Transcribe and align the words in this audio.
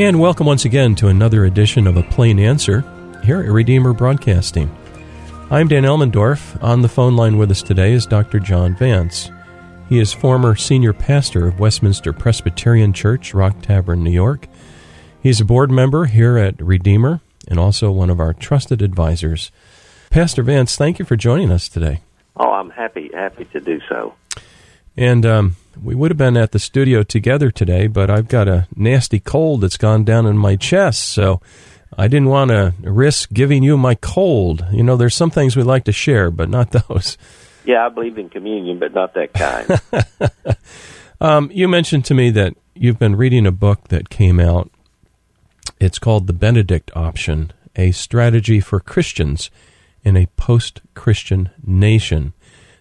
And 0.00 0.20
welcome 0.20 0.46
once 0.46 0.64
again 0.64 0.94
to 0.94 1.08
another 1.08 1.44
edition 1.44 1.88
of 1.88 1.96
A 1.96 2.04
Plain 2.04 2.38
Answer 2.38 2.84
here 3.24 3.40
at 3.40 3.50
Redeemer 3.50 3.92
Broadcasting. 3.92 4.70
I'm 5.50 5.66
Dan 5.66 5.82
Elmendorf. 5.82 6.62
On 6.62 6.82
the 6.82 6.88
phone 6.88 7.16
line 7.16 7.36
with 7.36 7.50
us 7.50 7.62
today 7.62 7.94
is 7.94 8.06
Dr. 8.06 8.38
John 8.38 8.76
Vance. 8.76 9.32
He 9.88 9.98
is 9.98 10.12
former 10.12 10.54
senior 10.54 10.92
pastor 10.92 11.48
of 11.48 11.58
Westminster 11.58 12.12
Presbyterian 12.12 12.92
Church, 12.92 13.34
Rock 13.34 13.60
Tavern, 13.60 14.04
New 14.04 14.12
York. 14.12 14.46
He's 15.20 15.40
a 15.40 15.44
board 15.44 15.72
member 15.72 16.04
here 16.04 16.38
at 16.38 16.62
Redeemer 16.62 17.20
and 17.48 17.58
also 17.58 17.90
one 17.90 18.08
of 18.08 18.20
our 18.20 18.32
trusted 18.32 18.82
advisors. 18.82 19.50
Pastor 20.10 20.44
Vance, 20.44 20.76
thank 20.76 21.00
you 21.00 21.04
for 21.04 21.16
joining 21.16 21.50
us 21.50 21.68
today. 21.68 22.02
Oh, 22.36 22.52
I'm 22.52 22.70
happy 22.70 23.10
happy 23.12 23.46
to 23.46 23.58
do 23.58 23.80
so. 23.88 24.14
And 24.96 25.26
um, 25.26 25.56
we 25.82 25.94
would 25.94 26.10
have 26.10 26.18
been 26.18 26.36
at 26.36 26.52
the 26.52 26.58
studio 26.58 27.02
together 27.02 27.50
today, 27.50 27.86
but 27.86 28.10
I've 28.10 28.28
got 28.28 28.48
a 28.48 28.66
nasty 28.74 29.20
cold 29.20 29.60
that's 29.60 29.76
gone 29.76 30.04
down 30.04 30.26
in 30.26 30.36
my 30.36 30.56
chest, 30.56 31.04
so 31.04 31.40
I 31.96 32.08
didn't 32.08 32.28
want 32.28 32.50
to 32.50 32.74
risk 32.80 33.32
giving 33.32 33.62
you 33.62 33.76
my 33.76 33.94
cold. 33.94 34.64
You 34.72 34.82
know, 34.82 34.96
there's 34.96 35.14
some 35.14 35.30
things 35.30 35.56
we 35.56 35.62
like 35.62 35.84
to 35.84 35.92
share, 35.92 36.30
but 36.30 36.48
not 36.48 36.70
those. 36.88 37.16
Yeah, 37.64 37.86
I 37.86 37.88
believe 37.88 38.18
in 38.18 38.28
communion, 38.28 38.78
but 38.78 38.94
not 38.94 39.14
that 39.14 39.32
kind. 39.32 40.56
um, 41.20 41.50
you 41.52 41.68
mentioned 41.68 42.04
to 42.06 42.14
me 42.14 42.30
that 42.30 42.54
you've 42.74 42.98
been 42.98 43.16
reading 43.16 43.46
a 43.46 43.52
book 43.52 43.88
that 43.88 44.08
came 44.08 44.40
out. 44.40 44.70
It's 45.80 45.98
called 45.98 46.26
The 46.26 46.32
Benedict 46.32 46.90
Option 46.96 47.52
A 47.76 47.90
Strategy 47.90 48.60
for 48.60 48.80
Christians 48.80 49.50
in 50.02 50.16
a 50.16 50.26
Post 50.36 50.80
Christian 50.94 51.50
Nation. 51.64 52.32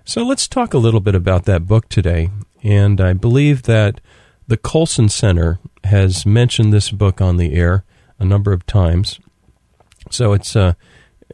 So 0.06 0.24
let's 0.24 0.48
talk 0.48 0.74
a 0.74 0.78
little 0.78 1.02
bit 1.02 1.16
about 1.16 1.44
that 1.46 1.68
book 1.68 1.90
today. 1.90 2.30
And 2.64 3.00
I 3.00 3.14
believe 3.14 3.64
that 3.64 4.00
the 4.48 4.58
Colson 4.58 5.10
Center 5.10 5.60
has 5.84 6.26
mentioned 6.26 6.74
this 6.74 6.92
book 6.92 7.22
on 7.22 7.38
the 7.38 7.54
air 7.54 7.84
a 8.20 8.26
number 8.26 8.54
of 8.54 8.66
times. 8.66 9.20
So 10.10 10.34
it's 10.34 10.56
uh, 10.56 10.74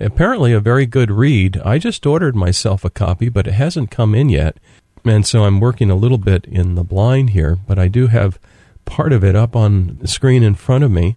apparently 0.01 0.53
a 0.53 0.59
very 0.59 0.85
good 0.85 1.11
read. 1.11 1.57
I 1.63 1.77
just 1.77 2.05
ordered 2.05 2.35
myself 2.35 2.83
a 2.83 2.89
copy, 2.89 3.29
but 3.29 3.47
it 3.47 3.53
hasn't 3.53 3.91
come 3.91 4.16
in 4.16 4.29
yet. 4.29 4.57
And 5.05 5.25
so 5.25 5.44
I'm 5.44 5.59
working 5.59 5.89
a 5.89 5.95
little 5.95 6.17
bit 6.17 6.45
in 6.45 6.75
the 6.75 6.83
blind 6.83 7.31
here, 7.31 7.57
but 7.67 7.77
I 7.77 7.88
do 7.88 8.07
have 8.07 8.39
part 8.85 9.13
of 9.13 9.23
it 9.23 9.35
up 9.35 9.55
on 9.55 9.97
the 9.99 10.07
screen 10.07 10.44
in 10.44 10.55
front 10.55 10.83
of 10.83 10.91
me 10.91 11.16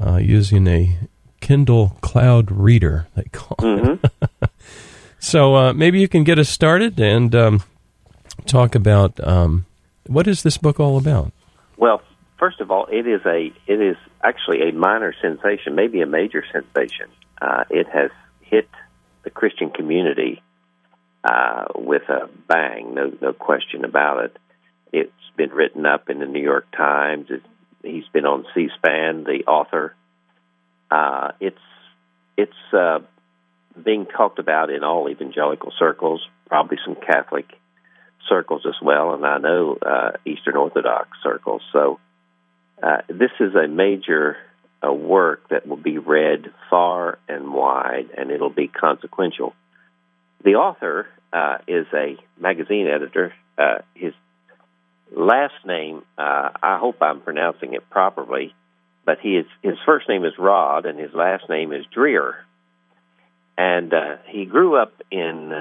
uh, 0.00 0.16
using 0.16 0.66
a 0.66 0.98
Kindle 1.40 1.98
Cloud 2.00 2.50
Reader, 2.50 3.06
they 3.14 3.24
call 3.24 3.56
mm-hmm. 3.58 4.04
so 5.18 5.54
uh, 5.54 5.72
maybe 5.74 6.00
you 6.00 6.08
can 6.08 6.24
get 6.24 6.38
us 6.38 6.48
started 6.48 6.98
and 6.98 7.34
um, 7.34 7.62
talk 8.46 8.74
about 8.74 9.26
um, 9.26 9.66
what 10.06 10.26
is 10.26 10.42
this 10.42 10.58
book 10.58 10.80
all 10.80 10.98
about? 10.98 11.32
Well, 11.76 12.02
first 12.38 12.60
of 12.60 12.70
all, 12.70 12.86
it 12.86 13.06
is 13.06 13.20
a 13.26 13.52
it 13.66 13.80
is 13.80 13.96
actually 14.22 14.68
a 14.68 14.72
minor 14.72 15.14
sensation, 15.20 15.74
maybe 15.74 16.00
a 16.00 16.06
major 16.06 16.44
sensation. 16.52 17.08
Uh, 17.40 17.64
it 17.70 17.86
has 17.88 18.10
hit 18.40 18.68
the 19.22 19.30
Christian 19.30 19.70
community 19.70 20.42
uh, 21.24 21.64
with 21.74 22.02
a 22.08 22.28
bang, 22.48 22.94
no 22.94 23.12
no 23.20 23.32
question 23.32 23.84
about 23.84 24.24
it. 24.24 24.36
It's 24.92 25.12
been 25.36 25.50
written 25.50 25.86
up 25.86 26.10
in 26.10 26.20
the 26.20 26.26
New 26.26 26.42
York 26.42 26.66
Times. 26.76 27.26
It's, 27.28 27.46
he's 27.82 28.06
been 28.12 28.26
on 28.26 28.46
C-SPAN, 28.54 29.24
the 29.24 29.44
author. 29.46 29.94
Uh, 30.90 31.32
it's 31.40 31.58
it's 32.36 32.52
uh, 32.72 33.00
being 33.82 34.06
talked 34.06 34.38
about 34.38 34.70
in 34.70 34.84
all 34.84 35.08
evangelical 35.08 35.72
circles, 35.78 36.26
probably 36.46 36.78
some 36.84 36.94
Catholic 36.94 37.46
circles 38.28 38.62
as 38.66 38.74
well, 38.82 39.14
and 39.14 39.24
I 39.24 39.38
know 39.38 39.76
uh, 39.80 40.12
Eastern 40.24 40.56
Orthodox 40.56 41.08
circles. 41.22 41.62
So 41.72 41.98
uh, 42.82 42.98
this 43.08 43.30
is 43.40 43.54
a 43.54 43.68
major 43.68 44.36
uh, 44.84 44.92
work 44.92 45.48
that 45.48 45.66
will 45.66 45.76
be 45.76 45.98
read 45.98 46.52
far 46.70 47.18
and 47.28 47.52
wide, 47.52 48.08
and 48.16 48.30
it'll 48.30 48.50
be 48.50 48.68
consequential. 48.68 49.54
The 50.42 50.56
author 50.56 51.06
uh, 51.32 51.58
is 51.66 51.86
a 51.94 52.16
magazine 52.38 52.86
editor. 52.86 53.32
Uh, 53.56 53.78
his 53.94 54.12
last 55.14 55.54
name, 55.64 56.02
uh, 56.18 56.50
I 56.62 56.78
hope 56.78 56.96
I'm 57.00 57.20
pronouncing 57.20 57.74
it 57.74 57.88
properly, 57.88 58.54
but 59.06 59.20
he 59.20 59.36
is, 59.36 59.46
his 59.62 59.76
first 59.86 60.08
name 60.08 60.24
is 60.24 60.32
Rod, 60.38 60.86
and 60.86 60.98
his 60.98 61.12
last 61.14 61.48
name 61.48 61.72
is 61.72 61.84
Dreher. 61.96 62.34
And 63.56 63.92
he 64.26 64.46
grew 64.46 64.74
up 64.74 64.92
in 65.12 65.52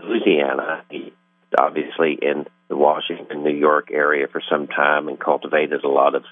Louisiana. 0.00 0.84
He 0.88 1.12
obviously 1.58 2.18
in 2.20 2.46
the 2.68 2.76
Washington, 2.76 3.44
New 3.44 3.56
York 3.56 3.90
area 3.92 4.26
for 4.28 4.42
some 4.50 4.66
time 4.68 5.08
and 5.08 5.18
cultivated 5.18 5.84
a 5.84 5.88
lot 5.88 6.14
of 6.14 6.24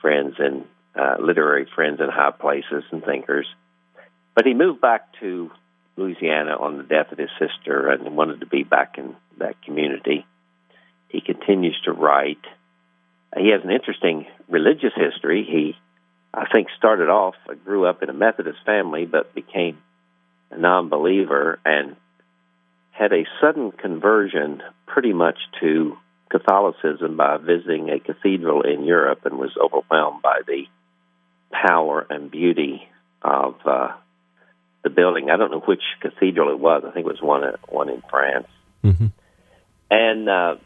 friends 0.00 0.36
and 0.38 0.64
uh, 0.94 1.16
literary 1.20 1.66
friends 1.74 2.00
in 2.00 2.08
high 2.08 2.30
places 2.30 2.84
and 2.90 3.04
thinkers. 3.04 3.46
But 4.34 4.46
he 4.46 4.54
moved 4.54 4.80
back 4.80 5.08
to 5.20 5.50
Louisiana 5.96 6.56
on 6.58 6.76
the 6.76 6.82
death 6.82 7.12
of 7.12 7.18
his 7.18 7.30
sister 7.38 7.90
and 7.90 8.16
wanted 8.16 8.40
to 8.40 8.46
be 8.46 8.62
back 8.62 8.96
in 8.98 9.16
that 9.38 9.60
community. 9.62 10.26
He 11.08 11.20
continues 11.20 11.78
to 11.84 11.92
write. 11.92 12.44
He 13.36 13.50
has 13.50 13.62
an 13.64 13.70
interesting 13.70 14.26
religious 14.48 14.92
history. 14.94 15.44
He, 15.44 15.76
I 16.32 16.46
think, 16.52 16.68
started 16.76 17.08
off, 17.08 17.34
grew 17.64 17.86
up 17.86 18.02
in 18.02 18.10
a 18.10 18.14
Methodist 18.14 18.58
family, 18.64 19.06
but 19.06 19.34
became 19.34 19.78
a 20.50 20.58
non 20.58 20.88
believer 20.88 21.58
and 21.64 21.96
had 22.98 23.12
a 23.12 23.24
sudden 23.40 23.72
conversion 23.72 24.62
pretty 24.86 25.12
much 25.12 25.38
to 25.60 25.96
Catholicism 26.30 27.16
by 27.16 27.36
visiting 27.36 27.90
a 27.90 28.00
cathedral 28.00 28.62
in 28.62 28.84
Europe 28.84 29.20
and 29.24 29.38
was 29.38 29.56
overwhelmed 29.56 30.22
by 30.22 30.40
the 30.46 30.64
power 31.52 32.06
and 32.08 32.30
beauty 32.30 32.88
of 33.22 33.54
uh, 33.64 33.88
the 34.82 34.90
building. 34.90 35.30
I 35.30 35.36
don't 35.36 35.50
know 35.50 35.60
which 35.60 35.82
cathedral 36.00 36.50
it 36.50 36.58
was. 36.58 36.84
I 36.86 36.90
think 36.90 37.06
it 37.06 37.10
was 37.10 37.22
one 37.22 37.42
one 37.68 37.88
in 37.88 38.02
France. 38.10 38.48
Mm-hmm. 38.82 39.06
And 39.90 40.28
uh, 40.28 40.56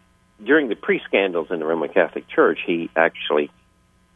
during 0.44 0.68
the 0.68 0.76
pre-scandals 0.76 1.48
in 1.50 1.58
the 1.58 1.66
Roman 1.66 1.90
Catholic 1.90 2.28
Church, 2.28 2.58
he 2.66 2.90
actually 2.96 3.50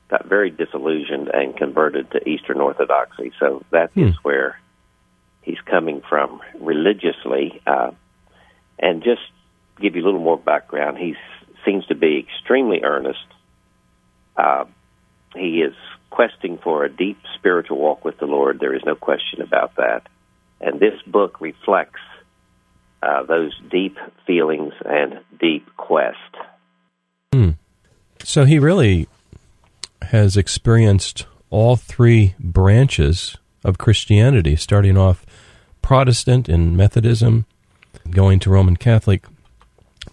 got 0.09 0.27
very 0.27 0.51
disillusioned 0.51 1.29
and 1.29 1.57
converted 1.57 2.11
to 2.13 2.29
Eastern 2.29 2.61
Orthodoxy. 2.61 3.33
So 3.39 3.65
that 3.71 3.91
hmm. 3.93 4.09
is 4.09 4.15
where 4.23 4.59
he's 5.43 5.61
coming 5.67 6.03
from 6.09 6.41
religiously. 6.59 7.61
Uh, 7.67 7.91
and 8.79 9.03
just 9.03 9.23
give 9.81 9.97
you 9.97 10.03
a 10.03 10.07
little 10.07 10.21
more 10.21 10.39
background, 10.39 10.99
he 10.99 11.15
seems 11.65 11.87
to 11.87 11.95
be 11.95 12.19
extremely 12.19 12.83
earnest. 12.83 13.25
Uh, 14.37 14.65
he 15.35 15.63
is 15.63 15.75
questing 16.11 16.59
for 16.63 16.85
a 16.85 16.89
deep 16.89 17.19
spiritual 17.37 17.79
walk 17.79 18.05
with 18.05 18.19
the 18.19 18.27
Lord. 18.27 18.61
There 18.61 18.75
is 18.75 18.83
no 18.85 18.95
question 18.95 19.41
about 19.43 19.77
that. 19.77 20.07
And 20.61 20.79
this 20.79 21.01
book 21.07 21.41
reflects 21.41 22.01
uh, 23.03 23.25
those 23.25 23.53
deep 23.71 23.97
feelings 24.27 24.73
and 24.85 25.21
deep 25.41 25.67
quest. 25.77 26.19
Hmm. 27.33 27.51
So 28.23 28.45
he 28.45 28.59
really 28.59 29.09
has 30.03 30.37
experienced 30.37 31.27
all 31.51 31.77
three 31.77 32.35
branches 32.39 33.37
of 33.65 33.79
Christianity, 33.79 34.57
starting 34.57 34.97
off 34.97 35.27
Protestant 35.83 36.49
in 36.49 36.77
Methodism, 36.77 37.47
going 38.11 38.39
to 38.41 38.51
Roman 38.51 38.77
Catholic, 38.77 39.25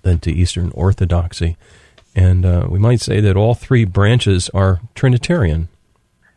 then 0.04 0.20
to 0.20 0.32
Eastern 0.32 0.72
Orthodoxy. 0.72 1.58
And 2.16 2.46
uh, 2.46 2.68
we 2.70 2.80
might 2.80 3.00
say 3.02 3.20
that 3.22 3.38
all 3.38 3.56
three 3.56 3.86
branches 3.86 4.50
are 4.50 4.82
Trinitarian. 4.96 5.70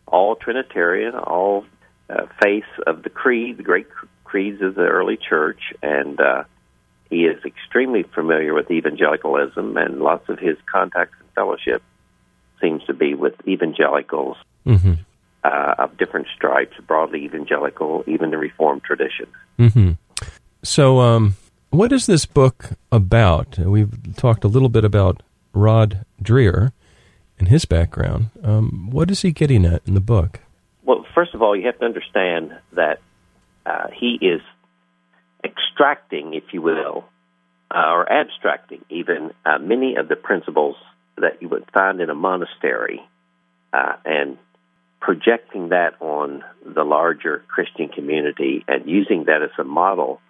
All 0.06 0.37
Trinitarian, 0.37 1.14
all 1.14 1.64
uh, 2.08 2.26
faith 2.43 2.64
of 2.87 3.02
the 3.02 3.11
creed, 3.11 3.56
the 3.56 3.62
great 3.62 3.87
creeds 4.23 4.62
of 4.62 4.75
the 4.75 4.82
early 4.82 5.17
church, 5.17 5.61
and 5.82 6.20
uh, 6.20 6.44
he 7.11 7.25
is 7.25 7.44
extremely 7.44 8.02
familiar 8.02 8.55
with 8.55 8.70
evangelicalism, 8.70 9.76
and 9.76 10.00
lots 10.00 10.29
of 10.29 10.38
his 10.38 10.56
contacts 10.70 11.17
and 11.20 11.29
fellowship 11.35 11.82
seems 12.61 12.85
to 12.85 12.94
be 12.94 13.14
with 13.14 13.35
evangelicals 13.46 14.37
mm-hmm. 14.64 14.94
uh, 15.43 15.75
of 15.79 15.96
different 15.99 16.26
stripes, 16.35 16.76
broadly 16.87 17.25
evangelical, 17.25 18.05
even 18.06 18.31
the 18.31 18.38
Reformed 18.38 18.82
tradition. 18.82 19.26
Mm-hmm. 19.58 19.93
So, 20.64 21.00
um, 21.00 21.37
what 21.69 21.93
is 21.93 22.06
this 22.06 22.25
book 22.25 22.70
about? 22.90 23.58
We've 23.58 24.16
talked 24.16 24.44
a 24.44 24.49
little 24.49 24.70
bit 24.70 24.82
about 24.82 25.22
Rod 25.52 26.06
Dreher 26.22 26.72
and 27.38 27.49
his 27.49 27.66
background. 27.66 28.31
Um, 28.43 28.88
what 28.90 29.11
is 29.11 29.20
he 29.20 29.31
getting 29.31 29.66
at 29.66 29.82
in 29.87 29.93
the 29.93 30.00
book? 30.00 30.40
Well, 30.82 31.05
first 31.14 31.34
of 31.34 31.43
all, 31.43 31.55
you 31.55 31.66
have 31.66 31.78
to 31.81 31.84
understand 31.84 32.56
that 32.72 33.00
uh, 33.66 33.88
he 33.94 34.19
is 34.22 34.40
extracting, 35.44 36.32
if 36.32 36.44
you 36.55 36.62
will, 36.62 37.05
uh, 37.70 37.90
or 37.90 38.10
abstracting 38.10 38.87
even 38.88 39.32
uh, 39.44 39.58
many 39.58 39.96
of 39.96 40.08
the 40.08 40.17
principles 40.17 40.76
that 41.19 41.43
you 41.43 41.49
would 41.50 41.70
find 41.75 42.00
in 42.00 42.08
a 42.08 42.14
monastery 42.14 43.02
uh, 43.75 43.96
and 44.06 44.38
projecting 44.99 45.69
that 45.69 46.00
on 46.00 46.43
the 46.64 46.84
larger 46.84 47.44
Christian 47.49 47.90
community 47.90 48.64
and 48.67 48.88
using 48.88 49.25
that 49.25 49.43
as 49.43 49.50
a 49.58 49.64
model 49.64 50.20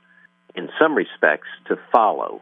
in 0.54 0.68
some 0.78 0.94
respects, 0.94 1.48
to 1.66 1.76
follow. 1.92 2.40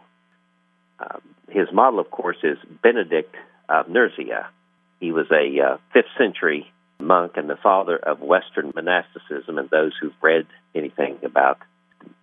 Uh, 0.99 1.19
his 1.49 1.69
model, 1.73 2.01
of 2.01 2.11
course, 2.11 2.37
is 2.43 2.59
Benedict 2.83 3.35
of 3.69 3.89
Nursia. 3.89 4.49
He 5.01 5.13
was 5.13 5.27
a 5.31 5.61
uh, 5.61 5.77
fifth 5.93 6.13
century 6.19 6.71
monk 7.01 7.33
and 7.37 7.51
the 7.51 7.57
father 7.57 7.97
of 7.97 8.21
Western 8.21 8.73
monasticism, 8.75 9.59
and 9.59 9.69
those 9.69 9.93
who've 10.01 10.13
read 10.23 10.47
anything 10.75 11.19
about 11.25 11.59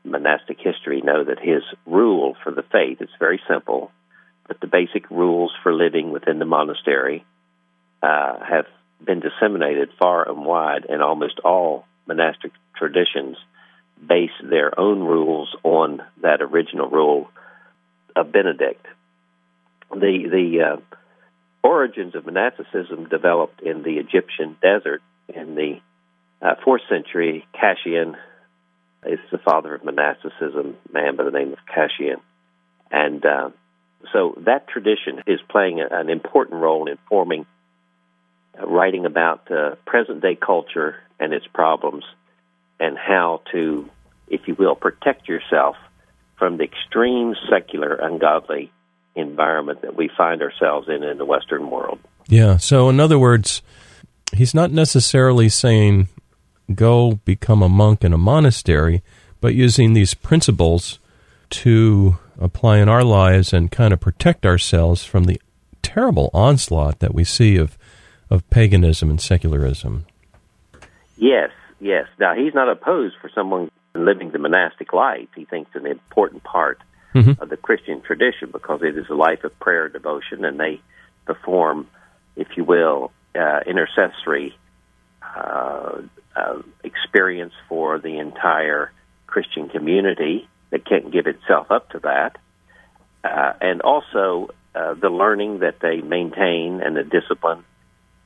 monastic 0.04 0.58
history 0.60 1.02
know 1.02 1.24
that 1.24 1.40
his 1.40 1.64
rule 1.86 2.36
for 2.44 2.52
the 2.52 2.64
faith 2.72 3.02
is 3.02 3.10
very 3.20 3.42
simple, 3.48 3.92
but 4.48 4.60
the 4.62 4.68
basic 4.68 5.10
rules 5.12 5.52
for 5.62 5.74
living 5.74 6.12
within 6.12 6.40
the 6.40 6.46
monastery 6.46 7.26
uh, 8.02 8.40
have 8.44 8.66
been 9.06 9.20
disseminated 9.20 9.90
far 10.00 10.28
and 10.28 10.46
wide, 10.46 10.86
in 10.88 11.02
almost 11.02 11.40
all 11.44 11.86
monastic 12.08 12.52
traditions 12.76 13.38
base 14.06 14.32
their 14.44 14.78
own 14.80 15.00
rules 15.00 15.56
on 15.64 16.02
that 16.22 16.42
original 16.42 16.90
rule 16.90 17.30
of 18.16 18.32
Benedict. 18.32 18.86
The 19.92 20.28
the 20.30 20.62
uh, 20.62 20.98
origins 21.64 22.16
of 22.16 22.26
monasticism 22.26 23.10
developed 23.10 23.62
in 23.62 23.84
the 23.84 23.98
Egyptian 23.98 24.56
desert 24.62 25.02
in 25.28 25.56
the 25.56 25.80
uh, 26.42 26.56
fourth 26.64 26.82
century. 26.90 27.46
Cassian 27.54 28.16
is 29.06 29.20
the 29.32 29.38
father 29.38 29.76
of 29.76 29.84
monasticism, 29.84 30.76
man 30.92 31.16
by 31.16 31.24
the 31.24 31.32
name 31.32 31.54
of 31.54 31.60
Cassian, 31.66 32.22
and 32.92 33.26
uh, 33.26 33.50
so 34.14 34.36
that 34.46 34.68
tradition 34.68 35.24
is 35.28 35.40
playing 35.50 35.82
an 35.82 36.10
important 36.10 36.62
role 36.62 36.90
in 36.90 36.98
forming, 37.08 37.46
uh, 38.60 38.66
writing 38.66 39.06
about 39.06 39.52
uh, 39.52 39.76
present 39.86 40.22
day 40.22 40.36
culture 40.36 40.96
and 41.20 41.34
its 41.34 41.46
problems, 41.54 42.04
and 42.80 42.98
how 42.98 43.42
to, 43.52 43.90
if 44.28 44.48
you 44.48 44.56
will, 44.56 44.76
protect 44.76 45.28
yourself 45.28 45.76
from 46.38 46.58
the 46.58 46.64
extreme 46.64 47.36
secular, 47.50 47.96
ungodly 47.96 48.72
environment 49.16 49.82
that 49.82 49.96
we 49.96 50.10
find 50.16 50.42
ourselves 50.42 50.88
in 50.88 51.04
in 51.04 51.18
the 51.18 51.26
Western 51.26 51.70
world. 51.70 52.00
Yeah. 52.28 52.58
So, 52.58 52.90
in 52.90 53.00
other 53.00 53.20
words, 53.20 53.62
he's 54.34 54.54
not 54.54 54.72
necessarily 54.72 55.50
saying 55.50 56.08
go 56.74 57.20
become 57.26 57.62
a 57.62 57.70
monk 57.70 58.04
in 58.04 58.14
a 58.14 58.18
monastery, 58.18 59.02
but 59.42 59.56
using 59.56 59.94
these 59.94 60.14
principles 60.14 61.00
to 61.50 62.18
apply 62.40 62.78
in 62.78 62.88
our 62.88 63.04
lives 63.04 63.52
and 63.52 63.72
kind 63.72 63.92
of 63.92 64.00
protect 64.00 64.46
ourselves 64.46 65.04
from 65.04 65.26
the 65.26 65.42
terrible 65.82 66.30
onslaught 66.34 67.00
that 67.00 67.14
we 67.14 67.24
see 67.24 67.58
of 67.58 67.78
of 68.30 68.48
paganism 68.52 69.10
and 69.10 69.20
secularism. 69.20 70.06
Yes, 71.18 71.50
yes. 71.80 72.08
Now 72.20 72.36
he's 72.36 72.54
not 72.54 72.70
opposed 72.70 73.16
for 73.22 73.30
someone 73.34 73.72
living 73.96 74.32
the 74.32 74.40
monastic 74.40 74.94
life. 74.94 75.28
He 75.36 75.46
thinks 75.46 75.72
an 75.74 75.86
important 75.86 76.44
part 76.44 76.80
mm-hmm. 77.16 77.42
of 77.42 77.50
the 77.50 77.58
Christian 77.58 78.02
tradition 78.02 78.50
because 78.52 78.82
it 78.84 78.98
is 78.98 79.06
a 79.10 79.16
life 79.16 79.44
of 79.44 79.58
prayer 79.60 79.90
devotion, 79.90 80.46
and 80.46 80.60
they 80.60 80.82
perform, 81.26 81.88
if 82.36 82.48
you 82.56 82.64
will, 82.64 83.12
uh, 83.36 83.60
intercessory 83.66 84.58
uh, 85.24 86.02
uh, 86.36 86.62
experience 86.84 87.54
for 87.68 88.00
the 88.00 88.18
entire 88.18 88.92
Christian 89.28 89.70
community 89.70 90.48
that 90.72 90.86
can't 90.86 91.12
give 91.12 91.28
itself 91.28 91.72
up 91.72 91.90
to 91.92 92.00
that, 92.00 92.38
uh, 93.24 93.54
and 93.62 93.82
also 93.82 94.50
uh, 94.76 94.94
the 94.94 95.10
learning 95.10 95.60
that 95.60 95.80
they 95.82 96.02
maintain 96.02 96.82
and 96.82 96.96
the 96.96 97.04
discipline. 97.04 97.64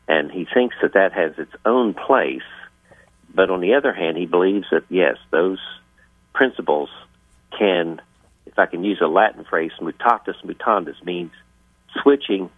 And 0.07 0.29
he 0.31 0.45
thinks 0.53 0.75
that 0.81 0.93
that 0.93 1.13
has 1.13 1.33
its 1.37 1.53
own 1.65 1.93
place. 1.93 2.41
But 3.33 3.49
on 3.49 3.61
the 3.61 3.73
other 3.75 3.93
hand, 3.93 4.17
he 4.17 4.25
believes 4.25 4.67
that 4.71 4.83
yes, 4.89 5.17
those 5.31 5.59
principles 6.33 6.89
can 7.57 8.01
if 8.45 8.59
I 8.59 8.65
can 8.65 8.83
use 8.83 8.99
a 9.01 9.07
Latin 9.07 9.45
phrase, 9.45 9.71
mutatis 9.81 10.35
mutandis 10.43 11.03
means 11.03 11.31
switching 12.01 12.49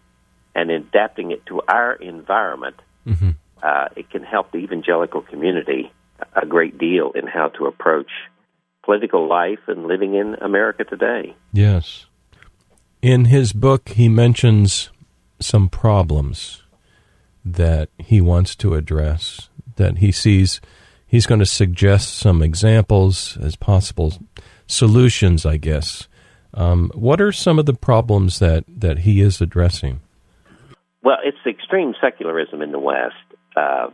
and 0.53 0.71
adapting 0.71 1.31
it 1.31 1.45
to 1.45 1.61
our 1.67 1.93
environment. 1.93 2.75
Mm-hmm. 3.05 3.31
Uh, 3.61 3.87
it 3.95 4.09
can 4.09 4.23
help 4.23 4.51
the 4.51 4.57
evangelical 4.57 5.21
community 5.21 5.91
a 6.33 6.45
great 6.45 6.77
deal 6.77 7.11
in 7.11 7.27
how 7.27 7.49
to 7.49 7.65
approach 7.65 8.09
political 8.83 9.27
life 9.27 9.59
and 9.67 9.85
living 9.85 10.15
in 10.15 10.35
America 10.35 10.83
today. 10.83 11.35
Yes. 11.51 12.05
In 13.01 13.25
his 13.25 13.53
book, 13.53 13.89
he 13.89 14.07
mentions 14.07 14.89
some 15.39 15.69
problems 15.69 16.63
that 17.43 17.89
he 17.97 18.21
wants 18.21 18.55
to 18.55 18.73
address, 18.73 19.49
that 19.75 19.99
he 19.99 20.11
sees 20.11 20.61
he's 21.07 21.25
going 21.25 21.39
to 21.39 21.45
suggest 21.45 22.17
some 22.17 22.41
examples 22.41 23.37
as 23.37 23.55
possible 23.55 24.13
solutions, 24.67 25.45
I 25.45 25.57
guess. 25.57 26.07
Um, 26.53 26.91
what 26.93 27.21
are 27.21 27.31
some 27.31 27.59
of 27.59 27.65
the 27.65 27.73
problems 27.73 28.39
that, 28.39 28.63
that 28.67 28.99
he 28.99 29.21
is 29.21 29.41
addressing? 29.41 30.01
Well, 31.03 31.17
it's 31.23 31.37
extreme 31.45 31.93
secularism 32.01 32.61
in 32.61 32.71
the 32.71 32.79
West. 32.79 33.15
Uh, 33.55 33.89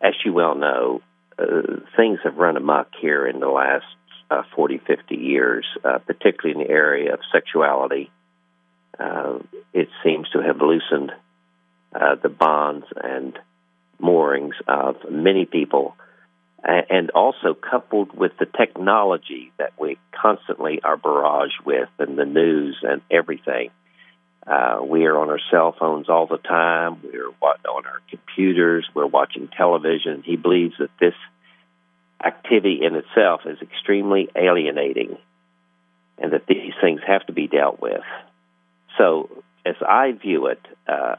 as 0.00 0.14
you 0.24 0.32
well 0.32 0.54
know, 0.54 1.02
uh, 1.38 1.80
things 1.96 2.18
have 2.24 2.36
run 2.36 2.56
amok 2.56 2.88
here 3.00 3.26
in 3.26 3.40
the 3.40 3.48
last 3.48 3.84
uh, 4.30 4.42
40, 4.54 4.80
50 4.86 5.14
years, 5.14 5.66
uh, 5.84 5.98
particularly 5.98 6.60
in 6.60 6.66
the 6.66 6.72
area 6.72 7.12
of 7.12 7.20
sexuality. 7.32 8.10
Uh, 8.98 9.38
it 9.72 9.88
seems 10.02 10.28
to 10.30 10.42
have 10.42 10.56
loosened 10.60 11.12
uh, 11.94 12.16
the 12.22 12.28
bonds 12.28 12.86
and 13.02 13.38
moorings 13.98 14.54
of 14.66 14.96
many 15.10 15.44
people 15.44 15.96
and 16.66 17.10
also 17.10 17.54
coupled 17.54 18.16
with 18.16 18.32
the 18.38 18.46
technology 18.46 19.52
that 19.58 19.72
we 19.78 19.98
constantly 20.10 20.80
are 20.82 20.96
barraged 20.96 21.64
with 21.64 21.88
and 21.98 22.18
the 22.18 22.24
news 22.24 22.76
and 22.82 23.02
everything. 23.10 23.70
Uh, 24.46 24.78
we 24.82 25.04
are 25.04 25.18
on 25.18 25.28
our 25.28 25.40
cell 25.50 25.74
phones 25.78 26.08
all 26.08 26.26
the 26.26 26.38
time. 26.38 27.00
We're 27.02 27.30
on 27.40 27.86
our 27.86 28.00
computers. 28.10 28.88
We're 28.94 29.06
watching 29.06 29.48
television. 29.48 30.22
He 30.24 30.36
believes 30.36 30.74
that 30.78 30.90
this 31.00 31.14
activity 32.24 32.80
in 32.82 32.94
itself 32.94 33.42
is 33.44 33.58
extremely 33.60 34.28
alienating 34.36 35.18
and 36.18 36.32
that 36.32 36.46
these 36.46 36.72
things 36.80 37.00
have 37.06 37.26
to 37.26 37.32
be 37.32 37.46
dealt 37.46 37.80
with. 37.80 38.02
So, 38.98 39.28
as 39.64 39.74
I 39.86 40.12
view 40.12 40.46
it, 40.46 40.60
uh, 40.88 41.16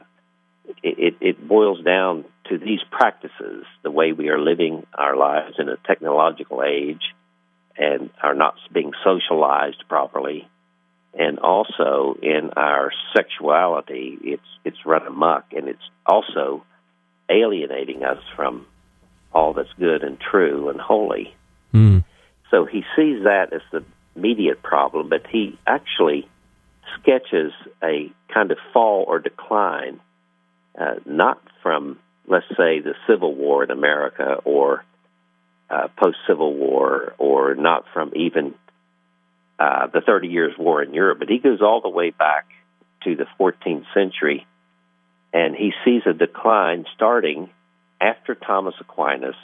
it, 0.82 1.16
it 1.20 1.48
boils 1.48 1.82
down 1.84 2.24
to 2.48 2.58
these 2.58 2.80
practices, 2.90 3.64
the 3.82 3.90
way 3.90 4.12
we 4.12 4.28
are 4.28 4.40
living 4.40 4.86
our 4.94 5.16
lives 5.16 5.56
in 5.58 5.68
a 5.68 5.76
technological 5.86 6.62
age 6.62 7.02
and 7.76 8.10
are 8.22 8.34
not 8.34 8.54
being 8.72 8.92
socialized 9.04 9.84
properly, 9.88 10.48
and 11.14 11.38
also 11.38 12.16
in 12.22 12.50
our 12.56 12.90
sexuality, 13.16 14.18
it's 14.22 14.42
it's 14.64 14.84
run 14.84 15.06
amok, 15.06 15.44
and 15.52 15.68
it's 15.68 15.88
also 16.06 16.64
alienating 17.30 18.02
us 18.02 18.22
from 18.34 18.66
all 19.32 19.52
that's 19.52 19.72
good 19.78 20.02
and 20.02 20.18
true 20.18 20.70
and 20.70 20.80
holy. 20.80 21.34
Mm. 21.72 22.04
So 22.50 22.64
he 22.64 22.82
sees 22.96 23.24
that 23.24 23.52
as 23.52 23.60
the 23.70 23.84
immediate 24.16 24.62
problem, 24.62 25.08
but 25.08 25.26
he 25.30 25.58
actually 25.66 26.28
sketches 26.98 27.52
a 27.82 28.10
kind 28.32 28.50
of 28.50 28.58
fall 28.72 29.04
or 29.06 29.18
decline 29.18 30.00
uh, 30.78 30.94
not 31.04 31.40
from, 31.62 31.98
let's 32.28 32.48
say, 32.50 32.80
the 32.80 32.94
Civil 33.08 33.34
War 33.34 33.64
in 33.64 33.70
America 33.70 34.36
or 34.44 34.84
uh, 35.70 35.88
post 35.96 36.18
Civil 36.26 36.54
War, 36.54 37.14
or 37.18 37.54
not 37.54 37.84
from 37.92 38.12
even 38.16 38.54
uh, 39.58 39.88
the 39.88 40.00
Thirty 40.00 40.28
Years' 40.28 40.56
War 40.58 40.82
in 40.82 40.94
Europe, 40.94 41.18
but 41.18 41.28
he 41.28 41.38
goes 41.38 41.60
all 41.60 41.80
the 41.80 41.88
way 41.88 42.10
back 42.10 42.46
to 43.04 43.16
the 43.16 43.26
14th 43.38 43.84
century, 43.94 44.46
and 45.32 45.54
he 45.54 45.72
sees 45.84 46.02
a 46.06 46.12
decline 46.12 46.86
starting 46.94 47.50
after 48.00 48.34
Thomas 48.34 48.74
Aquinas, 48.80 49.36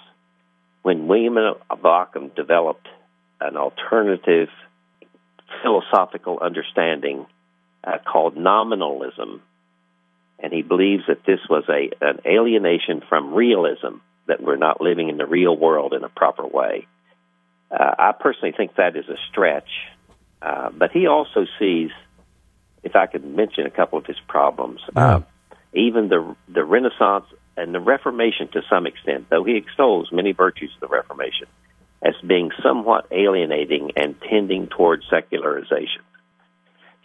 when 0.82 1.08
William 1.08 1.36
of 1.38 1.84
Ockham 1.84 2.30
developed 2.36 2.86
an 3.40 3.56
alternative 3.56 4.48
philosophical 5.62 6.38
understanding 6.40 7.26
uh, 7.82 7.98
called 7.98 8.36
nominalism, 8.36 9.42
and 10.38 10.52
he 10.52 10.62
believes 10.62 11.04
that 11.08 11.24
this 11.26 11.40
was 11.48 11.64
a 11.68 11.90
an 12.04 12.20
alienation 12.26 13.02
from 13.08 13.34
realism 13.34 13.96
that 14.26 14.42
we're 14.42 14.56
not 14.56 14.80
living 14.80 15.08
in 15.08 15.16
the 15.16 15.26
real 15.26 15.56
world 15.56 15.92
in 15.92 16.04
a 16.04 16.08
proper 16.08 16.46
way. 16.46 16.86
Uh, 17.70 17.94
I 17.98 18.12
personally 18.12 18.54
think 18.56 18.76
that 18.76 18.96
is 18.96 19.08
a 19.08 19.16
stretch, 19.30 19.68
uh, 20.40 20.70
but 20.70 20.92
he 20.92 21.06
also 21.06 21.46
sees, 21.58 21.90
if 22.82 22.94
I 22.96 23.06
could 23.06 23.24
mention 23.24 23.66
a 23.66 23.70
couple 23.70 23.98
of 23.98 24.06
his 24.06 24.18
problems, 24.28 24.80
uh, 24.96 25.20
even 25.72 26.08
the 26.08 26.36
the 26.48 26.64
Renaissance 26.64 27.26
and 27.56 27.74
the 27.74 27.80
Reformation 27.80 28.48
to 28.48 28.62
some 28.68 28.86
extent, 28.86 29.26
though 29.30 29.44
he 29.44 29.56
extols 29.56 30.10
many 30.12 30.32
virtues 30.32 30.70
of 30.74 30.80
the 30.88 30.94
Reformation, 30.94 31.46
as 32.02 32.14
being 32.26 32.50
somewhat 32.62 33.06
alienating 33.10 33.92
and 33.96 34.14
tending 34.28 34.66
towards 34.68 35.04
secularization. 35.08 36.02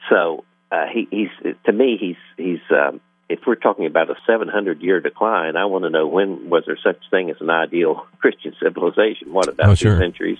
So 0.09 0.43
uh, 0.71 0.85
he, 0.93 1.07
he's 1.09 1.55
to 1.65 1.71
me 1.71 1.97
he's 1.99 2.17
he's 2.37 2.61
um, 2.71 3.01
if 3.29 3.41
we're 3.45 3.55
talking 3.55 3.85
about 3.85 4.09
a 4.09 4.15
700 4.25 4.81
year 4.81 4.99
decline, 4.99 5.55
I 5.55 5.65
want 5.65 5.83
to 5.83 5.89
know 5.89 6.07
when 6.07 6.49
was 6.49 6.63
there 6.65 6.79
such 6.83 6.97
thing 7.11 7.29
as 7.29 7.37
an 7.39 7.49
ideal 7.49 8.07
Christian 8.19 8.55
civilization? 8.61 9.31
What 9.31 9.47
about 9.47 9.69
oh, 9.69 9.75
sure. 9.75 9.93
two 9.93 9.99
centuries 9.99 10.39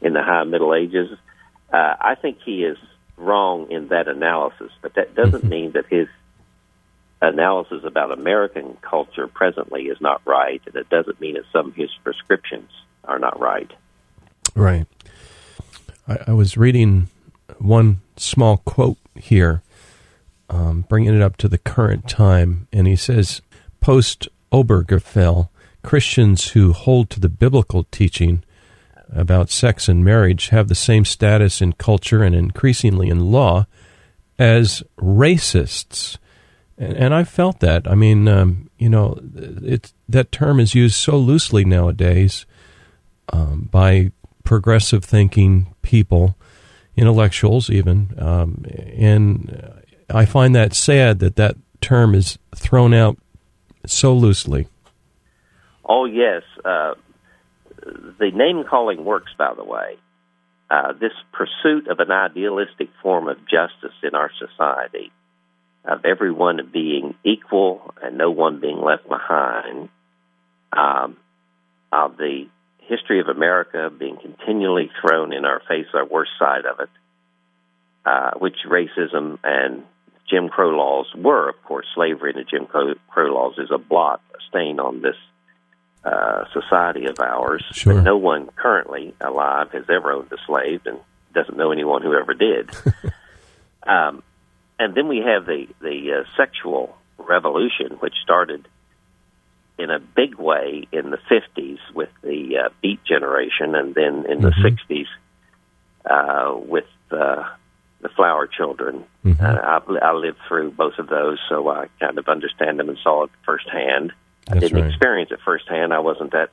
in 0.00 0.12
the 0.12 0.22
High 0.22 0.44
Middle 0.44 0.74
Ages? 0.74 1.10
Uh, 1.72 1.94
I 2.00 2.14
think 2.14 2.38
he 2.44 2.64
is 2.64 2.78
wrong 3.16 3.70
in 3.70 3.88
that 3.88 4.08
analysis, 4.08 4.70
but 4.80 4.94
that 4.94 5.14
doesn't 5.14 5.40
mm-hmm. 5.40 5.48
mean 5.48 5.72
that 5.72 5.86
his 5.90 6.06
analysis 7.20 7.82
about 7.84 8.12
American 8.12 8.76
culture 8.80 9.26
presently 9.26 9.84
is 9.86 10.00
not 10.00 10.22
right, 10.24 10.62
and 10.66 10.76
it 10.76 10.88
doesn't 10.88 11.20
mean 11.20 11.34
that 11.34 11.44
some 11.52 11.68
of 11.68 11.74
his 11.74 11.90
prescriptions 12.04 12.70
are 13.04 13.18
not 13.18 13.40
right. 13.40 13.70
Right. 14.54 14.86
I, 16.06 16.18
I 16.28 16.32
was 16.32 16.56
reading 16.56 17.08
one 17.58 18.00
small 18.16 18.58
quote 18.58 18.98
here, 19.16 19.62
um, 20.48 20.84
bringing 20.88 21.14
it 21.14 21.22
up 21.22 21.36
to 21.38 21.48
the 21.48 21.58
current 21.58 22.08
time, 22.08 22.68
and 22.72 22.86
he 22.86 22.96
says, 22.96 23.42
post 23.80 24.28
Obergefell, 24.52 25.48
Christians 25.82 26.50
who 26.50 26.72
hold 26.72 27.10
to 27.10 27.20
the 27.20 27.28
biblical 27.28 27.84
teaching 27.90 28.42
about 29.12 29.50
sex 29.50 29.88
and 29.88 30.04
marriage 30.04 30.48
have 30.48 30.68
the 30.68 30.74
same 30.74 31.04
status 31.04 31.62
in 31.62 31.72
culture 31.72 32.22
and 32.22 32.34
increasingly 32.34 33.08
in 33.08 33.30
law 33.30 33.66
as 34.38 34.82
racists. 34.98 36.18
And, 36.76 36.96
and 36.96 37.14
I 37.14 37.24
felt 37.24 37.60
that. 37.60 37.88
I 37.88 37.94
mean, 37.94 38.28
um, 38.28 38.70
you 38.78 38.88
know, 38.88 39.18
it, 39.34 39.92
that 40.08 40.32
term 40.32 40.60
is 40.60 40.74
used 40.74 40.96
so 40.96 41.16
loosely 41.16 41.64
nowadays 41.64 42.46
um, 43.32 43.68
by 43.70 44.12
progressive 44.44 45.04
thinking 45.04 45.74
people, 45.82 46.36
intellectuals 46.96 47.70
even. 47.70 48.14
Um, 48.18 48.64
and 48.96 49.77
I 50.10 50.24
find 50.24 50.54
that 50.54 50.74
sad 50.74 51.18
that 51.20 51.36
that 51.36 51.56
term 51.80 52.14
is 52.14 52.38
thrown 52.54 52.94
out 52.94 53.18
so 53.86 54.14
loosely. 54.14 54.66
Oh, 55.84 56.04
yes. 56.04 56.42
Uh, 56.64 56.94
the 58.18 58.30
name 58.32 58.64
calling 58.68 59.04
works, 59.04 59.32
by 59.38 59.54
the 59.54 59.64
way. 59.64 59.96
Uh, 60.70 60.92
this 60.92 61.12
pursuit 61.32 61.88
of 61.88 61.98
an 61.98 62.10
idealistic 62.10 62.90
form 63.02 63.28
of 63.28 63.38
justice 63.48 63.96
in 64.02 64.14
our 64.14 64.30
society, 64.38 65.10
of 65.84 66.04
everyone 66.04 66.58
being 66.72 67.14
equal 67.24 67.94
and 68.02 68.18
no 68.18 68.30
one 68.30 68.60
being 68.60 68.80
left 68.82 69.08
behind, 69.08 69.88
um, 70.72 71.16
of 71.90 72.18
the 72.18 72.46
history 72.80 73.20
of 73.20 73.28
America 73.28 73.90
being 73.96 74.18
continually 74.20 74.90
thrown 75.00 75.32
in 75.32 75.46
our 75.46 75.62
face, 75.68 75.86
our 75.94 76.04
worst 76.04 76.32
side 76.38 76.66
of 76.66 76.80
it, 76.80 76.90
uh, 78.04 78.32
which 78.38 78.56
racism 78.66 79.38
and 79.42 79.84
Jim 80.28 80.48
Crow 80.48 80.70
laws 80.70 81.06
were, 81.16 81.48
of 81.48 81.62
course, 81.64 81.86
slavery 81.94 82.32
and 82.34 82.40
the 82.40 82.44
Jim 82.44 82.66
Crow, 82.66 82.94
Crow 83.08 83.32
laws 83.32 83.54
is 83.58 83.70
a 83.72 83.78
blot, 83.78 84.20
a 84.34 84.38
stain 84.48 84.78
on 84.78 85.00
this 85.00 85.16
uh, 86.04 86.44
society 86.52 87.06
of 87.06 87.18
ours. 87.20 87.64
Sure. 87.72 87.94
But 87.94 88.02
no 88.02 88.16
one 88.16 88.48
currently 88.56 89.14
alive 89.20 89.72
has 89.72 89.84
ever 89.88 90.12
owned 90.12 90.30
a 90.32 90.36
slave 90.46 90.82
and 90.86 90.98
doesn't 91.34 91.56
know 91.56 91.72
anyone 91.72 92.02
who 92.02 92.14
ever 92.14 92.34
did. 92.34 92.70
um, 93.86 94.22
and 94.78 94.94
then 94.94 95.08
we 95.08 95.18
have 95.18 95.46
the, 95.46 95.66
the 95.80 96.20
uh, 96.20 96.24
sexual 96.36 96.96
revolution, 97.18 97.96
which 98.00 98.14
started 98.22 98.68
in 99.78 99.90
a 99.90 99.98
big 99.98 100.34
way 100.36 100.86
in 100.92 101.10
the 101.10 101.18
50s 101.30 101.78
with 101.94 102.08
the 102.22 102.58
uh, 102.64 102.68
Beat 102.82 103.04
Generation, 103.04 103.74
and 103.74 103.94
then 103.94 104.26
in 104.28 104.40
the 104.40 104.50
Mm-hmm. 104.50 104.92
60s 104.92 105.06
uh, 106.08 106.56
with 106.56 106.86
uh, 107.10 107.44
the 108.00 108.08
Flower 108.08 108.46
Children. 108.46 109.04
Mhm. 109.24 109.40
Uh, 109.42 109.80
I, 110.00 110.08
I 110.08 110.12
lived 110.12 110.38
through 110.46 110.70
both 110.72 110.98
of 110.98 111.08
those, 111.08 111.38
so 111.48 111.68
I 111.68 111.86
kind 112.00 112.18
of 112.18 112.28
understand 112.28 112.78
them 112.78 112.88
and 112.88 112.98
saw 113.02 113.24
it 113.24 113.30
firsthand. 113.44 114.12
I 114.50 114.58
didn't 114.58 114.80
right. 114.80 114.88
experience 114.90 115.30
it 115.30 115.40
firsthand. 115.44 115.92
I 115.92 115.98
wasn't 115.98 116.32
that 116.32 116.50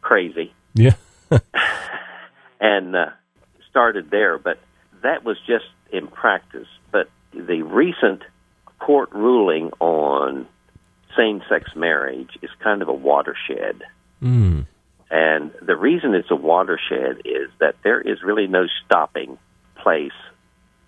crazy, 0.00 0.52
Yeah. 0.74 0.94
and 2.60 2.96
uh, 2.96 3.10
started 3.70 4.10
there. 4.10 4.38
But 4.38 4.58
that 5.02 5.24
was 5.24 5.36
just 5.46 5.66
in 5.92 6.08
practice. 6.08 6.66
But 6.90 7.08
the 7.32 7.62
recent 7.62 8.22
court 8.78 9.12
ruling 9.12 9.70
on 9.78 10.46
same-sex 11.16 11.70
marriage 11.76 12.30
is 12.42 12.50
kind 12.60 12.82
of 12.82 12.88
a 12.88 12.92
watershed. 12.92 13.82
Mm. 14.22 14.66
And 15.10 15.50
the 15.60 15.76
reason 15.76 16.14
it's 16.14 16.30
a 16.30 16.34
watershed 16.36 17.22
is 17.24 17.50
that 17.60 17.76
there 17.84 18.00
is 18.00 18.22
really 18.22 18.46
no 18.46 18.66
stopping 18.84 19.38
place. 19.76 20.10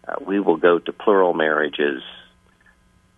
Uh, 0.07 0.17
we 0.27 0.39
will 0.41 0.57
go 0.57 0.79
to 0.79 0.93
plural 0.93 1.33
marriages. 1.35 2.03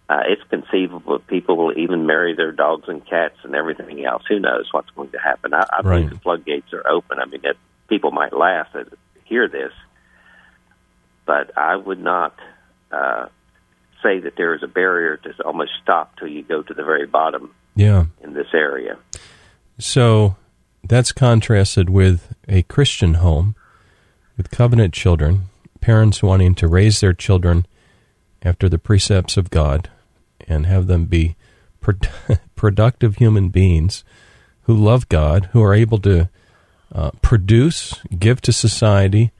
Uh, 0.08 0.22
it's 0.28 0.42
conceivable 0.50 1.18
people 1.20 1.56
will 1.56 1.76
even 1.76 2.06
marry 2.06 2.34
their 2.34 2.52
dogs 2.52 2.84
and 2.88 3.04
cats 3.06 3.34
and 3.42 3.54
everything 3.56 4.04
else. 4.04 4.22
Who 4.28 4.38
knows 4.38 4.68
what's 4.72 4.90
going 4.90 5.10
to 5.10 5.18
happen? 5.18 5.52
I, 5.52 5.66
I 5.72 5.80
Right. 5.82 5.96
believe 5.98 6.10
the 6.10 6.18
floodgates 6.20 6.72
are 6.72 6.86
open. 6.88 7.18
I 7.18 7.24
mean, 7.24 7.40
that 7.42 7.56
people 7.88 8.12
might 8.12 8.32
laugh 8.32 8.68
at 8.74 8.86
hear 9.24 9.48
this, 9.48 9.72
but 11.26 11.50
I 11.58 11.74
would 11.74 12.00
not 12.00 12.34
uh, 12.92 13.26
say 14.00 14.20
that 14.20 14.34
there 14.36 14.54
is 14.54 14.62
a 14.62 14.68
barrier 14.68 15.16
to 15.16 15.30
almost 15.44 15.72
stop 15.82 16.16
till 16.18 16.28
you 16.28 16.44
go 16.44 16.62
to 16.62 16.72
the 16.74 16.84
very 16.84 17.06
bottom 17.06 17.52
Yeah. 17.74 18.04
in 18.22 18.34
this 18.34 18.46
area. 18.54 18.96
So 19.78 20.36
that's 20.84 21.10
contrasted 21.10 21.90
with 21.90 22.32
a 22.48 22.62
Christian 22.62 23.14
home 23.14 23.56
with 24.36 24.52
covenant 24.52 24.94
children, 24.94 25.46
parents 25.86 26.20
wanting 26.20 26.52
to 26.52 26.66
raise 26.66 26.98
their 26.98 27.12
children 27.12 27.64
after 28.42 28.68
the 28.68 28.76
precepts 28.76 29.36
of 29.36 29.50
God 29.50 29.88
and 30.48 30.66
have 30.66 30.88
them 30.88 31.04
be 31.04 31.36
pro- 31.80 31.94
productive 32.56 33.18
human 33.18 33.50
beings 33.50 34.02
who 34.62 34.74
love 34.74 35.08
God, 35.08 35.48
who 35.52 35.62
are 35.62 35.72
able 35.72 35.98
to 35.98 36.28
uh, 36.92 37.12
produce, 37.22 38.00
give 38.18 38.40
to 38.40 38.52
society, 38.52 39.30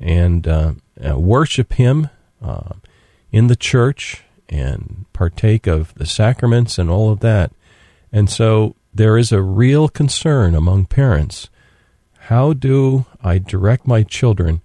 and 0.00 0.48
uh, 0.48 0.72
uh, 1.08 1.16
worship 1.16 1.74
Him 1.74 2.10
uh, 2.42 2.72
in 3.30 3.46
the 3.46 3.54
church 3.54 4.24
and 4.48 5.06
partake 5.12 5.68
of 5.68 5.94
the 5.94 6.06
sacraments 6.06 6.76
and 6.76 6.90
all 6.90 7.12
of 7.12 7.20
that. 7.20 7.52
And 8.10 8.28
so 8.28 8.74
there 8.92 9.16
is 9.16 9.30
a 9.30 9.40
real 9.40 9.88
concern 9.88 10.56
among 10.56 10.86
parents. 10.86 11.50
How 12.22 12.52
do 12.52 13.06
I 13.22 13.38
direct 13.38 13.86
my 13.86 14.02
children 14.02 14.60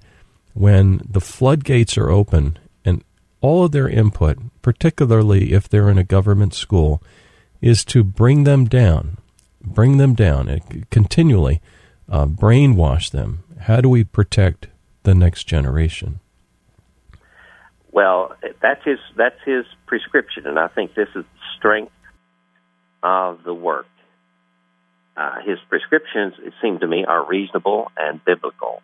when 0.54 1.02
the 1.10 1.22
floodgates 1.22 1.98
are 1.98 2.10
open 2.10 2.58
and 2.84 3.04
all 3.42 3.66
of 3.66 3.72
their 3.72 3.88
input, 3.88 4.38
particularly 4.62 5.54
if 5.54 5.68
they're 5.70 5.90
in 5.90 5.98
a 5.98 6.04
government 6.04 6.54
school, 6.54 7.02
is 7.62 7.84
to 7.86 8.04
bring 8.04 8.44
them 8.44 8.66
down, 8.66 9.18
bring 9.62 9.98
them 9.98 10.14
down, 10.14 10.48
and 10.48 10.90
continually 10.90 11.62
uh, 12.10 12.26
brainwash 12.26 13.12
them? 13.12 13.44
How 13.62 13.82
do 13.82 13.90
we 13.90 14.04
protect 14.04 14.68
the 15.04 15.14
next 15.14 15.44
generation? 15.46 16.20
Well, 17.92 18.36
that's 18.62 18.84
his 18.86 19.00
that's 19.18 19.40
his 19.46 19.66
prescription, 19.88 20.46
and 20.46 20.60
I 20.60 20.68
think 20.68 20.94
this 20.94 21.10
is 21.10 21.26
the 21.26 21.40
strength 21.58 21.92
of 23.02 23.44
the 23.44 23.54
work. 23.54 23.88
Uh, 25.18 25.42
his 25.46 25.58
prescriptions, 25.68 26.36
it 26.40 26.54
seemed 26.62 26.80
to 26.82 26.88
me, 26.88 27.04
are 27.06 27.26
reasonable 27.28 27.92
and 27.98 28.24
biblical. 28.24 28.82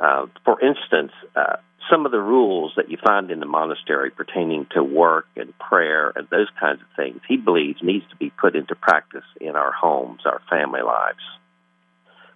Uh, 0.00 0.26
for 0.44 0.58
instance, 0.60 1.12
uh, 1.36 1.56
some 1.90 2.06
of 2.06 2.12
the 2.12 2.20
rules 2.20 2.72
that 2.76 2.90
you 2.90 2.96
find 3.04 3.30
in 3.30 3.40
the 3.40 3.46
monastery 3.46 4.10
pertaining 4.10 4.66
to 4.74 4.82
work 4.82 5.26
and 5.36 5.56
prayer 5.58 6.12
and 6.14 6.26
those 6.30 6.48
kinds 6.58 6.80
of 6.80 6.86
things, 6.96 7.20
he 7.28 7.36
believes 7.36 7.82
needs 7.82 8.04
to 8.10 8.16
be 8.16 8.30
put 8.30 8.56
into 8.56 8.74
practice 8.74 9.24
in 9.40 9.56
our 9.56 9.72
homes, 9.72 10.20
our 10.24 10.40
family 10.48 10.80
lives, 10.80 11.18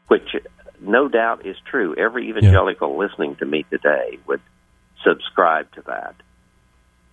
which 0.09 0.37
no 0.81 1.09
doubt 1.09 1.47
is 1.47 1.57
true. 1.71 1.95
Every 1.97 2.29
evangelical 2.29 2.99
listening 2.99 3.37
to 3.37 3.47
me 3.47 3.65
today 3.71 4.19
would 4.27 4.43
subscribe 5.03 5.73
to 5.73 5.83
that. 5.87 6.15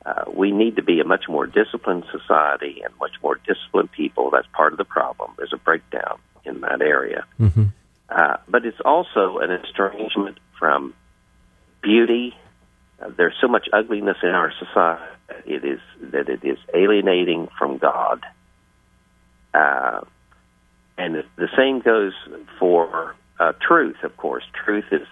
Uh, 0.04 0.32
we 0.34 0.52
need 0.52 0.78
to 0.78 0.84
be 0.84 1.00
a 1.00 1.06
much 1.06 1.26
more 1.30 1.46
disciplined 1.46 2.06
society 2.12 2.82
and 2.84 2.94
much 3.00 3.12
more 3.22 3.40
disciplined 3.48 3.92
people. 3.92 4.32
That's 4.32 4.48
part 4.52 4.74
of 4.74 4.78
the 4.78 4.86
problem. 4.86 5.32
There's 5.38 5.54
a 5.54 5.58
breakdown 5.58 6.20
in 6.44 6.62
that 6.62 6.82
area. 6.82 7.26
Mm-hmm. 7.40 7.66
Uh, 8.12 8.38
but 8.50 8.66
it's 8.66 8.82
also 8.84 9.38
an 9.38 9.52
estrangement 9.52 10.38
from 10.60 10.94
beauty. 11.82 12.36
Uh, 13.02 13.10
there's 13.16 13.36
so 13.40 13.48
much 13.48 13.68
ugliness 13.72 14.18
in 14.22 14.30
our 14.30 14.52
society 14.60 15.06
that 15.30 15.48
it 15.48 15.64
is 15.64 15.80
that 16.12 16.28
it 16.28 16.44
is 16.44 16.58
alienating 16.74 17.48
from 17.58 17.78
God. 17.78 18.22
Uh, 19.54 20.02
and 20.98 21.16
the- 21.16 21.26
the 21.38 21.50
same 21.56 21.80
goes 21.80 22.14
for 22.60 23.16
uh, 23.40 23.54
truth. 23.62 24.04
Of 24.04 24.18
course, 24.18 24.44
truth 24.66 24.92
is 24.92 25.08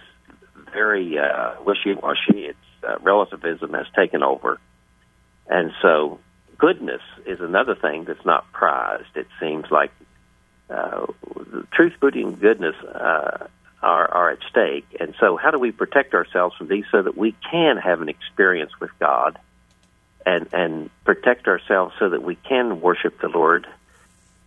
very 0.74 1.18
uh, 1.18 1.54
wishy-washy. 1.66 2.46
It's 2.46 2.58
uh, 2.88 2.98
relativism 3.00 3.74
has 3.74 3.88
taken 3.96 4.24
over, 4.24 4.60
and 5.48 5.72
so 5.82 6.20
goodness 6.58 7.02
is 7.26 7.40
another 7.40 7.76
thing 7.76 8.04
that's 8.04 8.26
not 8.26 8.52
prized. 8.52 9.16
It 9.16 9.28
seems 9.40 9.66
like 9.72 9.92
uh, 10.70 11.06
truth, 11.72 11.94
beauty, 12.00 12.22
and 12.22 12.40
goodness 12.40 12.76
uh, 12.84 13.48
are, 13.82 14.12
are 14.12 14.30
at 14.32 14.40
stake. 14.50 14.86
And 15.00 15.16
so, 15.20 15.38
how 15.38 15.52
do 15.52 15.60
we 15.60 15.72
protect 15.72 16.14
ourselves 16.14 16.56
from 16.56 16.68
these 16.68 16.86
so 16.92 17.02
that 17.02 17.18
we 17.18 17.36
can 17.50 17.78
have 17.78 18.02
an 18.02 18.10
experience 18.10 18.72
with 18.80 18.92
God 19.00 19.40
and, 20.26 20.48
and 20.54 20.90
protect 21.06 21.48
ourselves 21.48 21.96
so 22.00 22.10
that 22.10 22.22
we 22.22 22.36
can 22.36 22.82
worship 22.82 23.20
the 23.22 23.30
Lord 23.30 23.68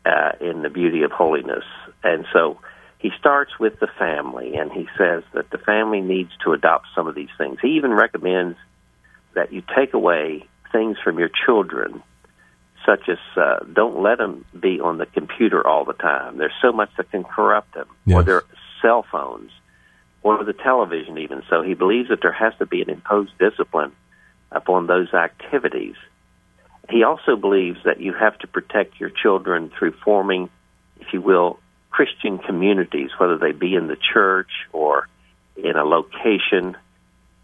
uh, 0.05 0.33
in 0.41 0.63
the 0.63 0.71
beauty 0.71 1.03
of 1.03 1.13
holiness? 1.13 1.65
And 2.05 2.27
so, 2.33 2.59
he 2.99 3.11
starts 3.19 3.59
with 3.59 3.81
the 3.81 3.89
family, 3.89 4.55
and 4.55 4.71
he 4.71 4.89
says 4.97 5.25
that 5.33 5.51
the 5.51 5.59
family 5.59 6.01
needs 6.01 6.31
to 6.45 6.53
adopt 6.53 6.87
some 6.95 7.09
of 7.09 7.17
these 7.17 7.31
things. 7.37 7.59
He 7.61 7.71
even 7.71 7.93
recommends 7.93 8.57
that 9.35 9.53
you 9.53 9.63
take 9.75 9.93
away 9.93 10.45
things 10.71 10.99
from 11.03 11.19
your 11.19 11.29
children 11.29 12.03
such 12.87 13.09
as 13.09 13.19
uh, 13.37 13.61
don't 13.73 14.01
let 14.03 14.19
them 14.19 14.45
be 14.59 14.81
on 14.81 14.99
the 14.99 15.07
computer 15.07 15.67
all 15.67 15.85
the 15.85 15.93
time. 15.93 16.39
There's 16.39 16.53
so 16.61 16.73
much 16.73 16.91
that 16.97 17.11
can 17.11 17.25
corrupt 17.25 17.75
them, 17.75 17.89
Yes. 18.07 18.17
or 18.17 18.23
their 18.23 18.43
cell 18.81 19.05
phones, 19.11 19.51
or 20.23 20.43
the 20.45 20.53
television, 20.53 21.19
even. 21.19 21.43
So 21.49 21.63
he 21.63 21.75
believes 21.75 22.09
that 22.09 22.21
there 22.23 22.33
has 22.33 22.53
to 22.59 22.67
be 22.67 22.83
an 22.83 22.91
imposed 22.91 23.33
discipline 23.39 23.93
upon 24.51 24.87
those 24.87 25.13
activities. 25.15 25.97
He 26.91 27.05
also 27.05 27.37
believes 27.37 27.79
that 27.85 28.01
you 28.01 28.13
have 28.13 28.39
to 28.41 28.47
protect 28.47 28.99
your 29.01 29.11
children 29.11 29.71
through 29.79 29.93
forming, 30.05 30.51
if 31.01 31.13
you 31.13 31.21
will, 31.21 31.59
Christian 31.91 32.39
communities, 32.39 33.11
whether 33.19 33.39
they 33.39 33.53
be 33.53 33.75
in 33.75 33.87
the 33.87 33.97
church 34.13 34.51
or 34.73 35.09
in 35.57 35.77
a 35.77 35.85
location, 35.85 36.77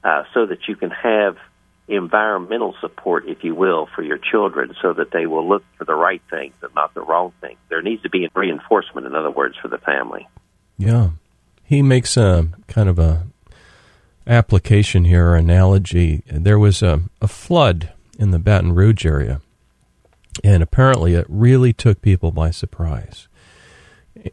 uh, 0.02 0.25
so 0.35 0.47
that 0.47 0.66
you 0.66 0.75
can 0.76 0.90
have 0.90 1.37
environmental 1.88 2.75
support, 2.80 3.28
if 3.28 3.42
you 3.42 3.54
will, 3.54 3.88
for 3.95 4.02
your 4.02 4.18
children 4.18 4.75
so 4.83 4.92
that 4.92 5.11
they 5.11 5.26
will 5.26 5.49
look 5.49 5.64
for 5.76 5.85
the 5.85 5.95
right 5.95 6.23
things 6.30 6.54
and 6.62 6.75
not 6.75 6.95
the 6.95 7.00
wrong 7.00 7.33
things. 7.40 7.59
There 7.68 7.83
needs 7.83 8.02
to 8.02 8.11
be 8.11 8.28
reinforcement, 8.35 9.07
in 9.07 9.14
other 9.14 9.30
words, 9.30 9.57
for 9.61 9.68
the 9.68 9.78
family. 9.78 10.28
Yeah. 10.76 11.11
He 11.64 11.83
makes 11.83 12.16
a 12.16 12.49
kind 12.66 12.88
of 12.88 12.99
a 12.99 13.26
application 14.26 15.04
here, 15.04 15.35
analogy. 15.35 16.23
There 16.26 16.59
was 16.59 16.83
a, 16.83 17.02
a 17.21 17.28
flood 17.28 17.92
in 18.18 18.30
the 18.30 18.38
Baton 18.38 18.75
Rouge 18.75 19.07
area, 19.07 19.40
and 20.45 20.62
apparently 20.62 21.14
it 21.14 21.26
really 21.28 21.73
took 21.73 22.02
people 22.02 22.30
by 22.30 22.50
surprise. 22.50 23.28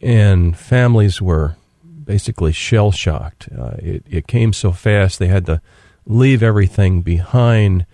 And 0.01 0.57
families 0.57 1.21
were 1.21 1.55
basically 2.03 2.51
shell 2.51 2.91
shocked. 2.91 3.49
Uh, 3.57 3.75
it, 3.79 4.03
it 4.09 4.27
came 4.27 4.53
so 4.53 4.71
fast, 4.71 5.19
they 5.19 5.27
had 5.27 5.45
to 5.45 5.61
leave 6.05 6.43
everything 6.43 7.01
behind. 7.01 7.85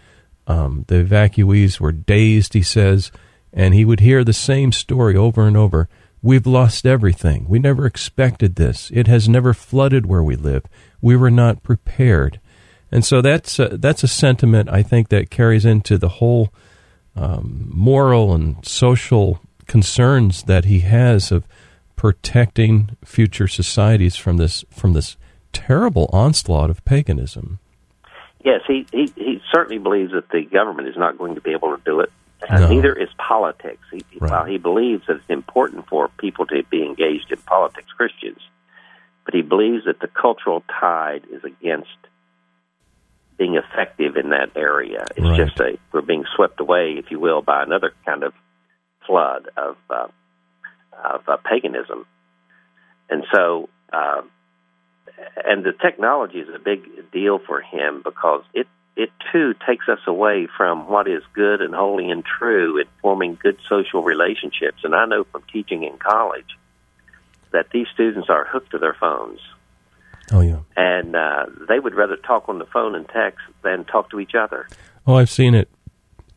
Um, 0.47 0.85
the 0.87 1.03
evacuees 1.03 1.79
were 1.79 1.91
dazed, 1.91 2.53
he 2.53 2.63
says, 2.63 3.11
and 3.53 3.73
he 3.73 3.85
would 3.85 3.99
hear 3.99 4.23
the 4.23 4.33
same 4.33 4.71
story 4.71 5.15
over 5.15 5.47
and 5.47 5.55
over. 5.55 5.87
We've 6.21 6.45
lost 6.45 6.85
everything. 6.85 7.47
We 7.47 7.59
never 7.59 7.85
expected 7.85 8.55
this. 8.55 8.91
It 8.93 9.07
has 9.07 9.27
never 9.27 9.53
flooded 9.53 10.05
where 10.05 10.23
we 10.23 10.35
live. 10.35 10.65
We 11.01 11.15
were 11.15 11.31
not 11.31 11.63
prepared. 11.63 12.39
And 12.91 13.05
so 13.05 13.21
that's 13.21 13.57
a, 13.57 13.77
that's 13.77 14.03
a 14.03 14.07
sentiment 14.07 14.69
I 14.69 14.83
think 14.83 15.09
that 15.09 15.31
carries 15.31 15.65
into 15.65 15.97
the 15.97 16.09
whole 16.09 16.53
um, 17.15 17.69
moral 17.73 18.33
and 18.33 18.63
social 18.65 19.39
concerns 19.67 20.43
that 20.43 20.65
he 20.65 20.81
has 20.81 21.31
of 21.31 21.47
protecting 21.95 22.97
future 23.05 23.47
societies 23.47 24.15
from 24.15 24.37
this 24.37 24.65
from 24.71 24.93
this 24.93 25.17
terrible 25.53 26.09
onslaught 26.11 26.69
of 26.69 26.83
paganism. 26.83 27.59
Yes, 28.43 28.61
he, 28.67 28.87
he, 28.91 29.11
he 29.15 29.41
certainly 29.51 29.77
believes 29.77 30.11
that 30.13 30.29
the 30.29 30.43
government 30.43 30.87
is 30.87 30.97
not 30.97 31.17
going 31.17 31.35
to 31.35 31.41
be 31.41 31.51
able 31.51 31.75
to 31.77 31.83
do 31.83 31.99
it. 31.99 32.11
No. 32.49 32.67
neither 32.69 32.93
is 32.93 33.09
politics. 33.17 33.83
He, 33.91 34.03
Right. 34.19 34.31
While 34.31 34.45
he 34.45 34.57
believes 34.57 35.05
that 35.07 35.17
it's 35.17 35.29
important 35.29 35.87
for 35.87 36.07
people 36.19 36.45
to 36.47 36.63
be 36.69 36.83
engaged 36.83 37.31
in 37.31 37.37
politics, 37.39 37.87
Christians, 37.95 38.39
but 39.25 39.33
he 39.33 39.41
believes 39.41 39.85
that 39.85 39.99
the 39.99 40.07
cultural 40.07 40.63
tide 40.79 41.23
is 41.31 41.43
against 41.43 41.89
being 43.37 43.55
effective 43.55 44.15
in 44.17 44.29
that 44.29 44.51
area. 44.55 45.05
It's 45.15 45.19
Right. 45.25 45.37
just 45.37 45.59
a 45.59 45.77
we're 45.91 46.01
being 46.01 46.25
swept 46.35 46.59
away, 46.59 46.93
if 46.97 47.09
you 47.09 47.19
will, 47.19 47.41
by 47.41 47.63
another 47.63 47.93
kind 48.05 48.23
of 48.23 48.33
flood 49.07 49.49
of 49.57 49.77
uh, 49.89 50.07
of 51.03 51.27
uh, 51.27 51.37
paganism, 51.37 52.05
and 53.09 53.23
so. 53.33 53.69
Uh, 53.93 54.21
and 55.45 55.63
the 55.63 55.73
technology 55.73 56.39
is 56.39 56.49
a 56.53 56.59
big 56.59 57.11
deal 57.11 57.39
for 57.39 57.61
him 57.61 58.01
because 58.03 58.43
it 58.53 58.67
it 58.95 59.09
too 59.31 59.53
takes 59.65 59.87
us 59.87 59.99
away 60.05 60.47
from 60.57 60.87
what 60.89 61.07
is 61.07 61.23
good 61.33 61.61
and 61.61 61.73
holy 61.73 62.09
and 62.11 62.23
true 62.25 62.77
in 62.77 62.85
forming 63.01 63.37
good 63.41 63.57
social 63.69 64.03
relationships. 64.03 64.79
And 64.83 64.93
I 64.93 65.05
know 65.05 65.23
from 65.31 65.43
teaching 65.51 65.83
in 65.83 65.97
college 65.97 66.57
that 67.51 67.67
these 67.71 67.87
students 67.93 68.29
are 68.29 68.45
hooked 68.45 68.71
to 68.71 68.77
their 68.77 68.93
phones, 68.99 69.39
Oh 70.31 70.41
yeah. 70.41 70.59
and 70.75 71.15
uh, 71.15 71.45
they 71.69 71.79
would 71.79 71.95
rather 71.95 72.17
talk 72.17 72.49
on 72.49 72.59
the 72.59 72.65
phone 72.65 72.95
and 72.95 73.07
text 73.07 73.39
than 73.63 73.85
talk 73.85 74.09
to 74.11 74.19
each 74.19 74.35
other. 74.35 74.67
Oh, 75.07 75.15
I've 75.15 75.29
seen 75.29 75.55
it 75.55 75.69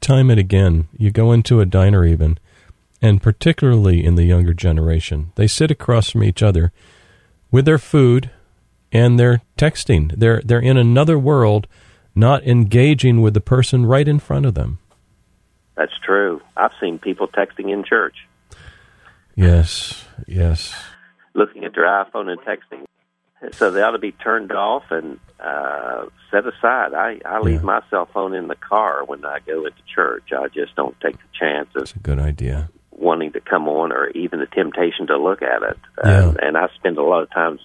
time 0.01 0.31
and 0.31 0.38
again. 0.40 0.88
You 0.97 1.11
go 1.11 1.33
into 1.33 1.61
a 1.61 1.66
diner 1.66 2.05
even, 2.05 2.38
and 3.03 3.23
particularly 3.23 4.05
in 4.05 4.14
the 4.14 4.25
younger 4.25 4.55
generation, 4.55 5.33
they 5.35 5.47
sit 5.47 5.70
across 5.70 6.11
from 6.11 6.23
each 6.23 6.42
other 6.42 6.73
with 7.51 7.64
their 7.64 7.79
food 7.79 8.31
and 8.95 9.19
they're 9.19 9.43
texting. 9.59 10.13
They're 10.17 10.41
they're 10.43 10.61
in 10.63 10.79
another 10.79 11.19
world, 11.19 11.67
not 12.15 12.43
engaging 12.47 13.21
with 13.21 13.35
the 13.35 13.41
person 13.43 13.85
right 13.85 14.09
in 14.09 14.19
front 14.21 14.47
of 14.47 14.55
them. 14.55 14.79
That's 15.77 15.99
true. 16.03 16.41
I've 16.57 16.73
seen 16.81 16.99
people 17.01 17.27
texting 17.29 17.71
in 17.71 17.83
church, 17.85 18.15
Yes, 19.37 20.05
yes. 20.27 20.73
looking 21.35 21.65
at 21.65 21.75
their 21.75 21.85
iPhone 21.87 22.29
and 22.29 22.41
texting. 22.43 22.85
So 23.53 23.71
they 23.71 23.83
ought 23.83 23.91
to 23.91 23.99
be 23.99 24.13
turned 24.13 24.53
off 24.53 24.85
and 24.91 25.19
uh, 25.41 26.07
set 26.31 26.47
aside. 26.47 26.95
I, 26.95 27.21
I 27.27 27.41
leave 27.41 27.57
Yeah. 27.61 27.67
my 27.67 27.83
cell 27.91 28.07
phone 28.07 28.35
in 28.35 28.47
the 28.49 28.55
car 28.55 29.05
when 29.05 29.25
I 29.27 29.41
go 29.45 29.67
into 29.67 29.83
church. 29.93 30.31
I 30.33 30.47
just 30.49 30.75
don't 30.77 30.99
take 31.01 31.17
the 31.19 31.29
chance 31.39 31.69
of 31.75 31.83
It's 31.83 31.93
a 31.95 31.99
good 31.99 32.19
idea. 32.21 32.71
wanting 32.93 33.33
to 33.33 33.41
come 33.41 33.69
on 33.69 33.93
or 33.93 34.09
even 34.11 34.39
the 34.39 34.47
temptation 34.47 35.09
to 35.09 35.19
look 35.19 35.43
at 35.43 35.63
it. 35.63 35.79
Yeah. 36.05 36.27
Um, 36.29 36.37
and 36.41 36.57
I 36.57 36.69
spend 36.77 36.97
a 36.97 37.03
lot 37.03 37.23
of 37.25 37.31
times, 37.33 37.61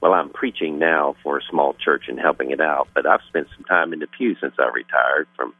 well, 0.00 0.12
I'm 0.12 0.28
preaching 0.30 0.78
now 0.78 1.16
for 1.22 1.38
a 1.38 1.42
small 1.50 1.74
church 1.74 2.04
and 2.08 2.18
helping 2.20 2.50
it 2.50 2.60
out, 2.60 2.88
but 2.94 3.06
I've 3.06 3.22
spent 3.28 3.48
some 3.56 3.64
time 3.64 3.92
in 3.92 3.98
the 4.00 4.06
pew 4.06 4.36
since 4.40 4.54
I 4.58 4.68
retired 4.68 5.26
from 5.36 5.54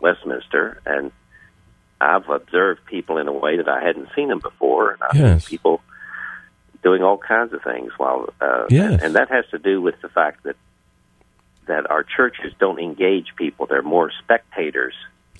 Westminster, 0.00 0.80
and 0.86 1.12
I've 2.00 2.28
observed 2.28 2.84
people 2.86 3.18
in 3.18 3.28
a 3.28 3.32
way 3.32 3.56
that 3.58 3.68
I 3.68 3.82
hadn't 3.84 4.08
seen 4.16 4.28
them 4.28 4.40
before. 4.40 4.92
And 4.92 5.02
I've 5.02 5.16
Yes. 5.16 5.44
seen 5.46 5.58
people 5.58 5.80
doing 6.82 7.02
all 7.02 7.18
kinds 7.18 7.52
of 7.52 7.62
things 7.62 7.92
while, 7.98 8.32
uh, 8.40 8.66
Yes. 8.70 9.02
and 9.02 9.14
that 9.14 9.28
has 9.28 9.44
to 9.50 9.58
do 9.58 9.80
with 9.80 10.00
the 10.00 10.08
fact 10.08 10.42
that 10.44 10.56
that 11.66 11.88
our 11.90 12.02
churches 12.02 12.52
don't 12.58 12.80
engage 12.80 13.36
people; 13.36 13.66
they're 13.66 13.82
more 13.82 14.10
spectators 14.10 14.94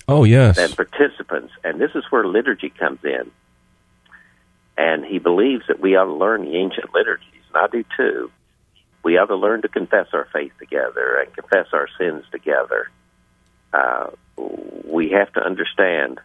Oh 0.07 0.23
yes. 0.23 0.55
than 0.55 0.69
participants. 0.71 1.51
And 1.63 1.79
this 1.81 1.91
is 1.95 2.05
where 2.09 2.25
liturgy 2.25 2.69
comes 2.69 3.03
in. 3.03 3.31
And 4.77 5.03
he 5.05 5.19
believes 5.19 5.65
that 5.67 5.79
we 5.79 5.95
ought 5.95 6.05
to 6.05 6.13
learn 6.13 6.45
the 6.45 6.55
ancient 6.55 6.93
liturgies, 6.93 7.25
and 7.53 7.63
I 7.63 7.67
do 7.67 7.83
too. 7.97 8.31
We 9.03 9.17
ought 9.17 9.27
to 9.27 9.35
learn 9.35 9.63
to 9.63 9.67
confess 9.67 10.07
our 10.13 10.27
faith 10.31 10.51
together 10.59 11.17
and 11.21 11.33
confess 11.33 11.67
our 11.73 11.87
sins 11.97 12.23
together. 12.31 12.89
Uh, 13.73 14.11
we 14.85 15.09
have 15.09 15.31
to 15.33 15.41
understand 15.41 16.19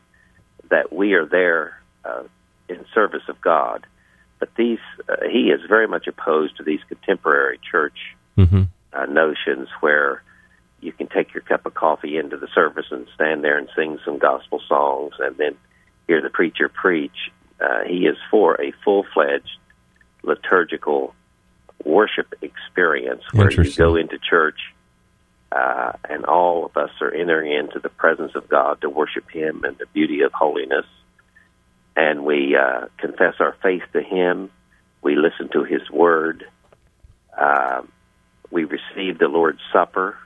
that 0.70 0.92
we 0.92 1.14
are 1.14 1.26
there 1.26 1.80
uh, 2.04 2.24
in 2.68 2.84
service 2.94 3.22
of 3.28 3.40
God. 3.40 3.86
But 4.38 4.50
these, 4.56 4.80
uh, 5.08 5.28
he 5.30 5.50
is 5.50 5.60
very 5.68 5.88
much 5.88 6.06
opposed 6.06 6.56
to 6.58 6.62
these 6.62 6.80
contemporary 6.88 7.58
church 7.70 7.98
hmm 8.36 8.64
uh, 8.92 9.06
notions 9.06 9.68
where 9.80 10.22
you 10.80 10.92
can 10.92 11.06
take 11.06 11.34
your 11.34 11.42
cup 11.42 11.66
of 11.66 11.74
coffee 11.74 12.16
into 12.16 12.36
the 12.36 12.48
service 12.54 12.86
and 12.90 13.06
stand 13.14 13.42
there 13.44 13.58
and 13.58 13.68
sing 13.76 13.98
some 14.04 14.18
gospel 14.18 14.60
songs 14.68 15.14
and 15.18 15.36
then 15.36 15.54
hear 16.06 16.22
the 16.22 16.30
preacher 16.30 16.68
preach. 16.68 17.30
Uh, 17.60 17.84
he 17.86 18.06
is 18.06 18.16
for 18.30 18.60
a 18.60 18.72
full 18.84 19.04
fledged 19.12 19.58
liturgical 20.22 21.14
worship 21.86 22.34
experience 22.42 23.22
where 23.32 23.50
you 23.50 23.72
go 23.72 23.96
into 23.96 24.18
church 24.18 24.58
uh, 25.52 25.92
and 26.08 26.24
all 26.24 26.66
of 26.66 26.76
us 26.76 26.90
are 27.00 27.12
entering 27.12 27.52
into 27.52 27.78
the 27.78 27.88
presence 27.88 28.32
of 28.34 28.48
God 28.48 28.80
to 28.80 28.90
worship 28.90 29.30
Him 29.30 29.64
and 29.64 29.78
the 29.78 29.86
beauty 29.92 30.22
of 30.22 30.32
holiness. 30.32 30.86
And 31.94 32.24
we 32.24 32.56
uh, 32.56 32.86
confess 32.98 33.34
our 33.40 33.56
faith 33.62 33.82
to 33.92 34.02
Him. 34.02 34.50
We 35.02 35.16
listen 35.16 35.48
to 35.52 35.64
His 35.64 35.88
Word. 35.90 36.44
Uh, 37.36 37.82
we 38.50 38.64
receive 38.64 39.18
the 39.18 39.28
Lord's 39.28 39.60
Supper, 39.72 40.16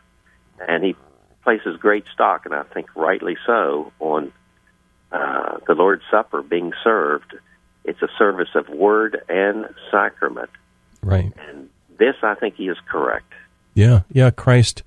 and 0.67 0.85
he 0.85 0.95
places 1.43 1.77
great 1.79 2.05
stock, 2.13 2.45
and 2.45 2.55
I 2.55 2.63
think 2.65 2.95
rightly 2.95 3.37
so, 3.47 3.93
on 3.99 4.33
uh, 5.11 5.59
the 5.67 5.75
Lord's 5.75 6.03
Supper 6.11 6.43
being 6.43 6.73
served. 6.85 7.35
It's 7.85 8.03
a 8.03 8.09
service 8.19 8.51
of 8.55 8.69
word 8.69 9.23
and 9.29 9.67
sacrament, 9.91 10.51
Right. 11.03 11.33
and 11.49 11.69
this 11.99 12.15
I 12.23 12.35
think 12.35 12.57
he 12.57 12.69
is 12.69 12.79
correct. 12.91 13.33
Yeah, 13.75 14.01
yeah. 14.13 14.31
Christ 14.31 14.83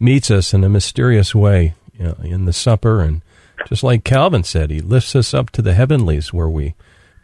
meets 0.00 0.30
us 0.30 0.52
in 0.52 0.64
a 0.64 0.68
mysterious 0.68 1.34
way 1.34 1.74
you 1.98 2.04
know, 2.04 2.16
in 2.22 2.44
the 2.44 2.52
supper, 2.52 3.00
and 3.00 3.22
just 3.66 3.82
like 3.82 4.04
Calvin 4.04 4.44
said, 4.44 4.70
he 4.70 4.80
lifts 4.80 5.14
us 5.16 5.32
up 5.32 5.50
to 5.50 5.62
the 5.62 5.74
heavenlies 5.74 6.32
where 6.32 6.48
we 6.48 6.74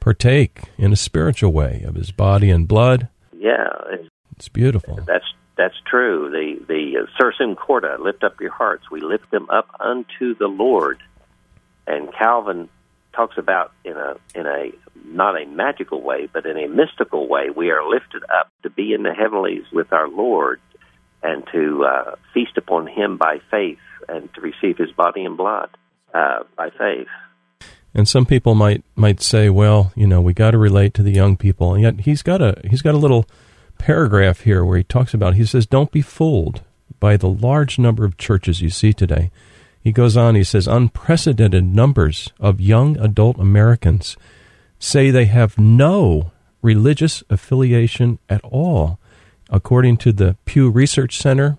partake 0.01 0.63
in 0.79 0.93
a 0.93 0.97
spiritual 0.97 1.53
way 1.53 1.83
of 1.87 1.95
his 1.95 2.11
body 2.11 2.51
and 2.51 2.67
blood. 2.67 3.09
Yeah, 3.37 3.69
it's, 3.91 4.09
It's 4.37 4.49
beautiful. 4.49 4.99
that's 5.07 5.25
that's 5.57 5.75
true. 5.89 6.31
The 6.31 6.65
the 6.67 7.03
uh, 7.03 7.23
Sursum 7.23 7.57
Corda, 7.57 7.99
lift 8.01 8.25
up 8.25 8.41
your 8.41 8.53
hearts. 8.53 8.91
We 8.91 9.01
lift 9.01 9.31
them 9.31 9.49
up 9.51 9.69
unto 9.79 10.35
the 10.35 10.49
Lord, 10.49 10.99
and 11.87 12.13
Calvin 12.13 12.69
talks 13.15 13.39
about 13.39 13.73
in 13.85 13.97
a 13.97 14.17
in 14.35 14.47
a 14.47 14.71
not 15.05 15.41
a 15.41 15.47
magical 15.47 16.03
way, 16.03 16.29
but 16.33 16.47
in 16.47 16.57
a 16.57 16.69
mystical 16.69 17.29
way, 17.29 17.51
we 17.55 17.71
are 17.71 17.89
lifted 17.89 18.23
up 18.25 18.51
to 18.63 18.71
be 18.71 18.93
in 18.93 19.03
the 19.03 19.13
heavenlies 19.13 19.65
with 19.73 19.93
our 19.93 20.09
Lord, 20.09 20.61
and 21.23 21.45
to 21.53 21.85
uh, 21.85 22.15
feast 22.33 22.57
upon 22.57 22.87
Him 22.87 23.19
by 23.19 23.41
faith, 23.51 23.79
and 24.09 24.33
to 24.35 24.41
receive 24.41 24.79
His 24.79 24.91
body 24.93 25.25
and 25.25 25.37
blood 25.37 25.71
uh, 26.15 26.45
by 26.57 26.71
faith. 26.71 27.09
And 27.95 28.09
some 28.09 28.25
people 28.25 28.55
might 28.55 28.83
might 28.97 29.21
say, 29.21 29.51
well, 29.51 29.93
you 29.95 30.07
know, 30.07 30.21
we 30.21 30.33
got 30.33 30.53
to 30.53 30.59
relate 30.59 30.95
to 30.95 31.03
the 31.03 31.13
young 31.13 31.37
people. 31.37 31.75
And 31.75 31.83
yet 31.83 32.01
he's 32.01 32.23
got 32.23 32.41
a 32.41 32.61
he's 32.65 32.83
got 32.83 32.95
a 32.95 32.99
little 32.99 33.27
paragraph 33.79 34.41
here 34.41 34.65
where 34.65 34.79
he 34.79 34.85
talks 34.85 35.13
about 35.13 35.35
he 35.35 35.45
says, 35.45 35.67
"Don't 35.67 35.93
be 35.93 36.03
fooled 36.03 36.63
by 37.01 37.17
the 37.17 37.29
large 37.29 37.79
number 37.79 38.05
of 38.05 38.17
churches 38.17 38.63
you 38.63 38.71
see 38.71 38.93
today." 38.93 39.31
He 39.83 39.93
goes 39.93 40.17
on, 40.17 40.35
he 40.35 40.45
says, 40.45 40.69
"Unprecedented 40.69 41.65
numbers 41.65 42.33
of 42.39 42.61
young 42.61 42.97
adult 42.99 43.39
Americans 43.39 44.17
say 44.79 45.11
they 45.11 45.27
have 45.27 45.59
no 45.59 46.31
religious 46.63 47.23
affiliation 47.29 48.19
at 48.29 48.41
all. 48.45 48.99
According 49.51 49.99
to 49.99 50.13
the 50.13 50.37
Pew 50.45 50.71
Research 50.71 51.19
Center, 51.19 51.59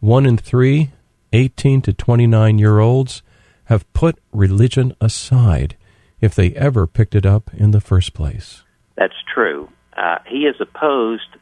one 0.00 0.26
in 0.26 0.36
three 0.36 0.90
18 1.32 1.80
to 1.82 1.92
29 1.92 2.58
year 2.58 2.80
olds 2.80 3.22
have 3.64 3.90
put 3.92 4.18
religion 4.32 4.94
aside 5.00 5.76
if 6.20 6.34
they 6.34 6.50
ever 6.52 6.86
picked 6.86 7.14
it 7.14 7.24
up 7.24 7.50
in 7.54 7.70
the 7.70 7.80
first 7.80 8.14
place. 8.14 8.64
That's 8.96 9.14
true. 9.32 9.68
Uh, 9.96 10.16
he 10.26 10.40
is 10.40 10.56
opposed 10.60 11.36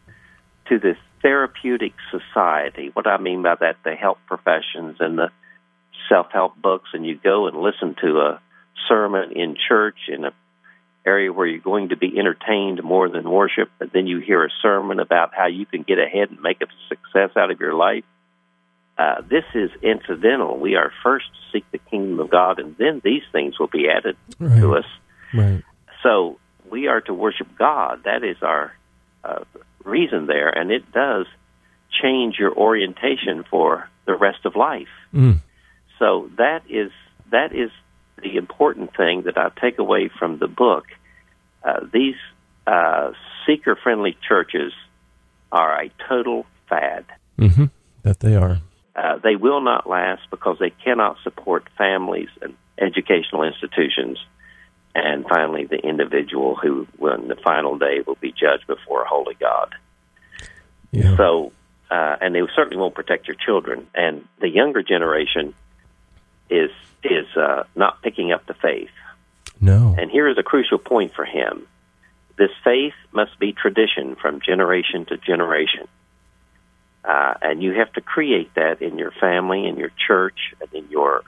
to 0.68 0.78
the 0.78 0.94
therapeutic 1.22 1.94
society. 2.10 2.90
What 2.92 3.06
I 3.06 3.16
mean 3.16 3.42
by 3.42 3.54
that, 3.60 3.76
the 3.84 3.94
health 3.94 4.18
professions 4.26 4.98
and 5.00 5.18
the 5.18 5.30
self 6.08 6.28
help 6.32 6.60
books, 6.60 6.90
and 6.92 7.06
you 7.06 7.18
go 7.22 7.46
and 7.46 7.56
listen 7.56 7.94
to 8.02 8.18
a 8.20 8.40
sermon 8.88 9.32
in 9.32 9.56
church 9.68 9.96
in 10.08 10.24
a 10.24 10.32
area 11.06 11.32
where 11.32 11.46
you're 11.46 11.60
going 11.60 11.88
to 11.88 11.96
be 11.96 12.18
entertained 12.18 12.82
more 12.82 13.08
than 13.08 13.28
worship, 13.28 13.70
but 13.78 13.92
then 13.92 14.06
you 14.06 14.18
hear 14.20 14.44
a 14.44 14.50
sermon 14.60 15.00
about 15.00 15.34
how 15.34 15.46
you 15.46 15.64
can 15.64 15.82
get 15.82 15.98
ahead 15.98 16.30
and 16.30 16.40
make 16.40 16.60
a 16.60 16.66
success 16.88 17.30
out 17.36 17.50
of 17.50 17.58
your 17.60 17.74
life. 17.74 18.04
Uh, 18.98 19.22
this 19.22 19.44
is 19.54 19.70
incidental. 19.82 20.58
We 20.58 20.74
are 20.74 20.92
first 21.02 21.26
to 21.26 21.58
seek 21.58 21.70
the 21.70 21.78
kingdom 21.78 22.20
of 22.20 22.30
God, 22.30 22.58
and 22.58 22.76
then 22.76 23.00
these 23.02 23.22
things 23.32 23.58
will 23.58 23.68
be 23.68 23.88
added 23.88 24.16
right. 24.38 24.60
to 24.60 24.76
us. 24.76 24.84
Right. 25.32 25.62
So 26.02 26.38
we 26.70 26.88
are 26.88 27.00
to 27.02 27.14
worship 27.14 27.46
God. 27.56 28.02
That 28.04 28.24
is 28.24 28.36
our 28.42 28.72
uh, 29.24 29.44
reason 29.84 30.26
there, 30.26 30.48
and 30.48 30.70
it 30.70 30.90
does 30.92 31.26
change 32.02 32.36
your 32.38 32.52
orientation 32.52 33.44
for 33.48 33.88
the 34.04 34.14
rest 34.14 34.44
of 34.44 34.56
life. 34.56 34.88
Mm. 35.14 35.40
So 35.98 36.30
that 36.36 36.62
is 36.68 36.90
that 37.30 37.54
is 37.54 37.70
the 38.22 38.36
important 38.36 38.96
thing 38.96 39.22
that 39.22 39.36
I 39.38 39.50
take 39.60 39.78
away 39.78 40.10
from 40.18 40.38
the 40.38 40.48
book. 40.48 40.84
Uh, 41.62 41.80
these 41.92 42.16
uh, 42.66 43.12
seeker-friendly 43.46 44.16
churches 44.26 44.72
are 45.52 45.82
a 45.82 45.90
total 46.08 46.46
fad. 46.68 47.04
Mm-hmm. 47.38 47.66
That 48.02 48.20
they 48.20 48.34
are. 48.36 48.60
Uh, 48.94 49.18
they 49.22 49.36
will 49.36 49.60
not 49.60 49.88
last 49.88 50.22
because 50.30 50.56
they 50.58 50.70
cannot 50.70 51.16
support 51.22 51.68
families 51.76 52.28
and 52.42 52.56
educational 52.80 53.42
institutions. 53.44 54.18
And 54.94 55.24
finally, 55.28 55.66
the 55.66 55.76
individual 55.76 56.56
who, 56.56 56.86
on 57.00 57.28
the 57.28 57.36
final 57.36 57.78
day, 57.78 58.00
will 58.06 58.18
be 58.20 58.32
judged 58.32 58.66
before 58.66 59.02
a 59.02 59.08
holy 59.08 59.36
God. 59.38 59.74
Yeah. 60.90 61.16
So, 61.16 61.52
uh, 61.90 62.16
and 62.20 62.34
they 62.34 62.40
certainly 62.56 62.78
won't 62.78 62.94
protect 62.94 63.28
your 63.28 63.36
children. 63.36 63.86
And 63.94 64.26
the 64.40 64.48
younger 64.48 64.82
generation 64.82 65.54
is 66.50 66.70
is 67.02 67.26
uh, 67.36 67.64
not 67.76 68.02
picking 68.02 68.32
up 68.32 68.46
the 68.46 68.54
faith. 68.54 68.90
No. 69.60 69.94
And 69.98 70.10
here 70.10 70.28
is 70.28 70.38
a 70.38 70.42
crucial 70.42 70.78
point 70.78 71.14
for 71.14 71.24
him: 71.24 71.66
this 72.36 72.50
faith 72.64 72.94
must 73.12 73.38
be 73.38 73.52
tradition 73.52 74.16
from 74.16 74.40
generation 74.40 75.04
to 75.06 75.16
generation. 75.16 75.88
Uh, 77.04 77.34
and 77.40 77.62
you 77.62 77.72
have 77.72 77.92
to 77.94 78.00
create 78.00 78.52
that 78.54 78.82
in 78.82 78.98
your 78.98 79.12
family, 79.12 79.66
in 79.66 79.76
your 79.76 79.90
church, 80.06 80.38
and 80.60 80.72
in 80.74 80.90
your 80.90 81.22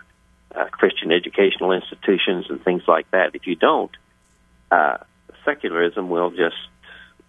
uh, 0.55 0.67
Christian 0.67 1.11
educational 1.13 1.73
institutions 1.73 2.47
and 2.51 2.63
things 2.63 2.83
like 2.87 3.11
that. 3.13 3.35
If 3.35 3.47
you 3.47 3.55
don't, 3.55 3.91
uh, 4.71 4.99
secularism 5.45 6.11
will 6.11 6.31
just, 6.31 6.57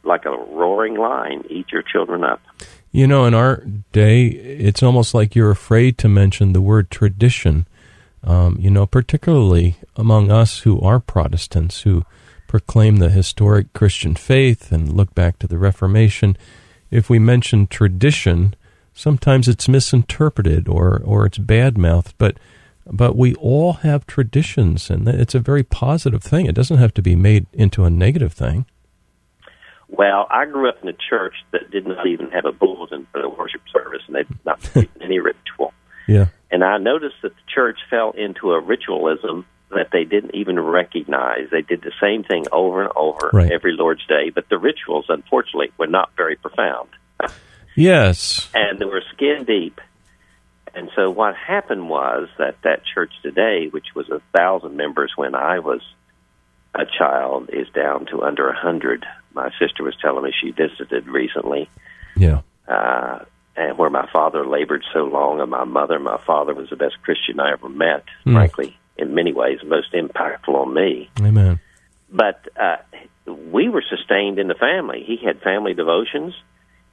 like 0.04 0.26
a 0.26 0.32
roaring 0.32 0.96
lion, 0.96 1.46
eat 1.50 1.72
your 1.72 1.82
children 1.82 2.24
up. 2.24 2.42
You 2.92 3.08
know, 3.08 3.26
in 3.26 3.34
our 3.34 3.64
day, 3.94 4.28
it's 4.28 4.84
almost 4.84 5.14
like 5.14 5.36
you're 5.36 5.52
afraid 5.52 5.98
to 6.00 6.10
mention 6.10 6.52
the 6.52 6.62
word 6.62 6.92
tradition. 6.92 7.68
Um, 8.24 8.58
you 8.60 8.70
know, 8.70 8.86
particularly 8.86 9.78
among 9.96 10.32
us 10.32 10.60
who 10.60 10.80
are 10.82 11.00
Protestants, 11.00 11.82
who 11.82 12.06
proclaim 12.48 12.98
the 12.98 13.10
historic 13.10 13.74
Christian 13.74 14.16
faith 14.16 14.72
and 14.72 14.94
look 14.94 15.16
back 15.16 15.40
to 15.40 15.48
the 15.48 15.58
Reformation 15.58 16.38
if 16.92 17.10
we 17.10 17.18
mention 17.18 17.66
tradition, 17.68 18.54
sometimes 18.94 19.48
it's 19.48 19.70
misinterpreted 19.70 20.68
or, 20.68 21.02
or 21.04 21.26
it's 21.26 21.38
bad 21.38 21.78
mouthed, 21.78 22.14
but 22.18 22.38
but 22.88 23.16
we 23.16 23.36
all 23.36 23.74
have 23.74 24.08
traditions, 24.08 24.90
and 24.90 25.08
it's 25.08 25.36
a 25.36 25.40
very 25.40 25.64
positive 25.64 26.24
thing. 26.24 26.48
It 26.48 26.56
doesn't 26.56 26.80
have 26.80 26.94
to 26.96 27.02
be 27.02 27.16
made 27.16 27.46
into 27.54 27.86
a 27.86 27.92
negative 27.92 28.34
thing. 28.34 28.66
Well, 29.88 30.28
I 30.32 30.46
grew 30.46 30.68
up 30.68 30.82
in 30.82 30.90
a 30.90 30.98
church 31.10 31.36
that 31.52 31.70
did 31.70 31.86
not 31.86 32.08
even 32.08 32.32
have 32.32 32.46
a 32.46 32.52
bulletin 32.52 33.08
for 33.12 33.22
the 33.22 33.30
worship 33.30 33.62
service, 33.72 34.02
and 34.08 34.16
they 34.16 34.24
did 34.24 34.40
not 34.46 34.60
any 35.02 35.20
ritual. 35.20 35.74
Yeah. 36.08 36.28
And 36.52 36.64
I 36.64 36.78
noticed 36.78 37.16
that 37.24 37.34
the 37.34 37.42
church 37.54 37.80
fell 37.90 38.12
into 38.12 38.52
a 38.52 38.60
ritualism 38.60 39.46
that 39.70 39.90
they 39.92 40.04
didn't 40.04 40.36
even 40.36 40.60
recognize. 40.60 41.48
They 41.50 41.62
did 41.62 41.82
the 41.82 41.94
same 42.02 42.24
thing 42.24 42.46
over 42.52 42.84
and 42.84 42.92
over 42.96 43.30
right. 43.32 43.52
every 43.52 43.72
Lord's 43.74 44.06
Day, 44.06 44.30
but 44.30 44.50
the 44.50 44.58
rituals, 44.58 45.06
unfortunately, 45.08 45.72
were 45.78 45.88
not 45.88 46.12
very 46.18 46.36
profound. 46.36 46.90
Yes. 47.76 48.50
And 48.54 48.80
they 48.80 48.86
were 48.86 49.02
skin 49.14 49.46
deep. 49.46 49.80
And 50.74 50.90
so 50.96 51.10
what 51.10 51.36
happened 51.36 51.90
was 51.90 52.30
that 52.38 52.56
that 52.64 52.84
church 52.86 53.14
today, 53.22 53.68
which 53.70 53.88
was 53.96 54.10
a 54.10 54.22
thousand 54.36 54.76
members 54.76 55.14
when 55.16 55.36
I 55.36 55.60
was 55.60 55.82
a 56.74 56.86
child, 56.86 57.50
is 57.52 57.68
down 57.70 58.06
to 58.08 58.24
under 58.24 58.50
a 58.50 58.56
hundred. 58.56 59.06
My 59.34 59.52
sister 59.60 59.84
was 59.84 59.96
telling 60.02 60.24
me 60.24 60.34
she 60.40 60.52
visited 60.52 61.08
recently. 61.08 61.70
Yeah. 62.16 62.42
Uh, 62.68 63.20
and 63.56 63.78
where 63.78 63.90
my 63.90 64.08
father 64.12 64.46
labored 64.46 64.84
so 64.94 65.04
long, 65.04 65.42
and 65.42 65.50
my 65.50 65.66
mother, 65.66 66.00
my 66.00 66.18
father 66.26 66.54
was 66.54 66.70
the 66.70 66.76
best 66.76 67.02
Christian 67.02 67.40
I 67.40 67.52
ever 67.54 67.70
met, 67.70 68.06
Mm. 68.26 68.34
frankly 68.34 68.78
in 69.02 69.16
many 69.16 69.34
ways 69.34 69.60
most 69.66 69.92
impactful 69.94 70.54
on 70.54 70.74
me. 70.74 71.10
Amen. 71.20 71.60
But 72.12 72.48
uh, 72.60 72.78
we 73.26 73.70
were 73.70 73.84
sustained 73.90 74.38
in 74.40 74.48
the 74.48 74.54
family. 74.54 75.04
He 75.06 75.18
had 75.26 75.42
family 75.42 75.74
devotions. 75.74 76.34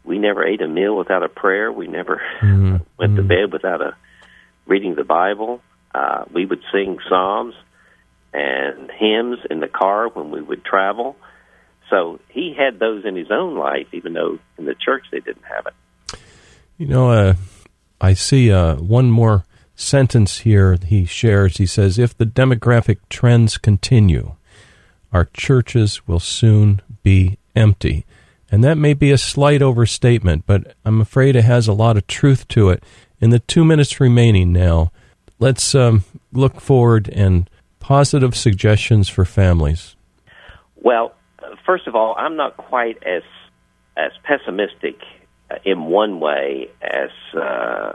We 0.05 0.19
never 0.19 0.45
ate 0.45 0.63
a 0.63 0.69
meal 0.69 0.97
without 0.97 1.23
a 1.23 1.29
prayer. 1.29 1.71
We 1.71 1.87
never 1.87 2.23
mm-hmm. 2.41 2.77
went 2.99 3.17
to 3.17 3.23
bed 3.23 3.53
without 3.53 3.83
a 3.83 3.97
reading 4.67 4.95
the 4.95 5.05
Bible. 5.05 5.61
Uh, 5.95 6.25
we 6.33 6.47
would 6.47 6.63
sing 6.73 6.99
psalms 7.09 7.55
and 8.33 8.91
hymns 8.91 9.39
in 9.51 9.61
the 9.61 9.69
car 9.69 10.09
when 10.09 10.31
we 10.31 10.41
would 10.41 10.65
travel. 10.65 11.17
So 11.91 12.21
he 12.29 12.55
had 12.57 12.79
those 12.79 13.05
in 13.05 13.17
his 13.17 13.31
own 13.31 13.57
life, 13.57 13.89
even 13.93 14.13
though 14.13 14.39
in 14.59 14.67
the 14.67 14.75
church 14.75 15.05
they 15.11 15.21
didn't 15.21 15.45
have 15.45 15.67
it. 15.67 15.75
You 16.79 16.87
know, 16.87 17.11
uh, 17.11 17.35
I 18.01 18.15
see 18.15 18.53
uh, 18.53 18.77
one 18.77 19.11
more 19.11 19.45
sentence 19.75 20.39
here 20.39 20.79
he 20.87 21.05
shares. 21.05 21.57
He 21.57 21.67
says, 21.67 21.99
If 21.99 22.17
the 22.17 22.25
demographic 22.25 22.99
trends 23.11 23.59
continue, 23.59 24.37
our 25.13 25.25
churches 25.25 26.07
will 26.07 26.21
soon 26.21 26.81
be 27.03 27.39
empty. 27.57 28.07
And 28.51 28.63
that 28.63 28.79
may 28.79 28.95
be 28.95 29.11
a 29.11 29.19
slight 29.19 29.61
overstatement, 29.61 30.45
but 30.47 30.77
I'm 30.85 31.01
afraid 31.01 31.35
it 31.35 31.43
has 31.43 31.67
a 31.67 31.73
lot 31.73 31.97
of 31.97 32.07
truth 32.07 32.47
to 32.49 32.71
it. 32.71 32.85
In 33.21 33.31
the 33.31 33.41
two 33.41 33.65
minutes 33.65 33.99
remaining 33.99 34.53
now, 34.53 34.93
let's 35.41 35.75
um, 35.75 36.05
look 36.33 36.61
forward 36.61 37.09
and 37.09 37.51
positive 37.81 38.37
suggestions 38.37 39.09
for 39.09 39.25
families. 39.25 39.97
Well, 40.77 41.13
first 41.67 41.89
of 41.89 41.97
all, 41.97 42.15
I'm 42.17 42.37
not 42.37 42.57
quite 42.57 43.03
as 43.03 43.23
as 43.97 44.13
pessimistic 44.23 44.95
in 45.65 45.85
one 45.85 46.21
way 46.21 46.69
as 46.83 47.11
uh, 47.35 47.93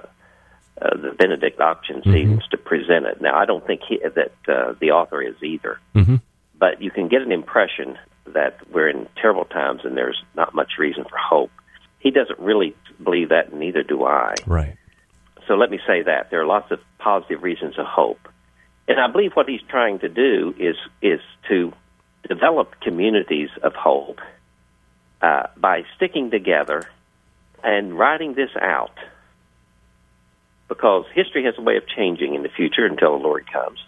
uh, 0.81 0.97
the 0.97 1.15
Benedict 1.17 1.59
option 1.59 2.01
seems 2.03 2.41
mm-hmm. 2.41 2.49
to 2.51 2.57
present 2.57 3.05
it. 3.05 3.21
Now, 3.21 3.37
I 3.37 3.45
don't 3.45 3.65
think 3.65 3.81
he, 3.87 3.99
that 3.99 4.33
uh, 4.47 4.73
the 4.79 4.91
author 4.91 5.21
is 5.21 5.35
either, 5.43 5.79
mm-hmm. 5.95 6.15
but 6.57 6.81
you 6.81 6.91
can 6.91 7.07
get 7.07 7.21
an 7.21 7.31
impression 7.31 7.97
that 8.25 8.57
we're 8.71 8.89
in 8.89 9.07
terrible 9.21 9.45
times 9.45 9.81
and 9.83 9.95
there's 9.95 10.21
not 10.35 10.55
much 10.55 10.73
reason 10.79 11.03
for 11.03 11.17
hope. 11.17 11.51
He 11.99 12.11
doesn't 12.11 12.39
really 12.39 12.75
believe 13.01 13.29
that, 13.29 13.49
and 13.51 13.59
neither 13.59 13.83
do 13.83 14.03
I. 14.03 14.33
Right. 14.45 14.75
So 15.47 15.53
let 15.55 15.69
me 15.69 15.79
say 15.85 16.01
that 16.03 16.29
there 16.31 16.41
are 16.41 16.45
lots 16.45 16.71
of 16.71 16.79
positive 16.99 17.43
reasons 17.43 17.77
of 17.77 17.85
hope, 17.85 18.27
and 18.87 18.99
I 18.99 19.07
believe 19.11 19.33
what 19.33 19.47
he's 19.47 19.61
trying 19.69 19.99
to 19.99 20.09
do 20.09 20.53
is 20.57 20.75
is 21.01 21.19
to 21.49 21.73
develop 22.27 22.79
communities 22.81 23.49
of 23.61 23.73
hope 23.73 24.19
uh, 25.21 25.47
by 25.57 25.83
sticking 25.95 26.31
together 26.31 26.89
and 27.63 27.97
writing 27.97 28.33
this 28.35 28.49
out 28.59 28.97
because 30.67 31.05
history 31.13 31.45
has 31.45 31.55
a 31.57 31.61
way 31.61 31.77
of 31.77 31.83
changing 31.87 32.35
in 32.35 32.43
the 32.43 32.49
future 32.49 32.85
until 32.85 33.17
the 33.17 33.23
Lord 33.23 33.45
comes. 33.51 33.79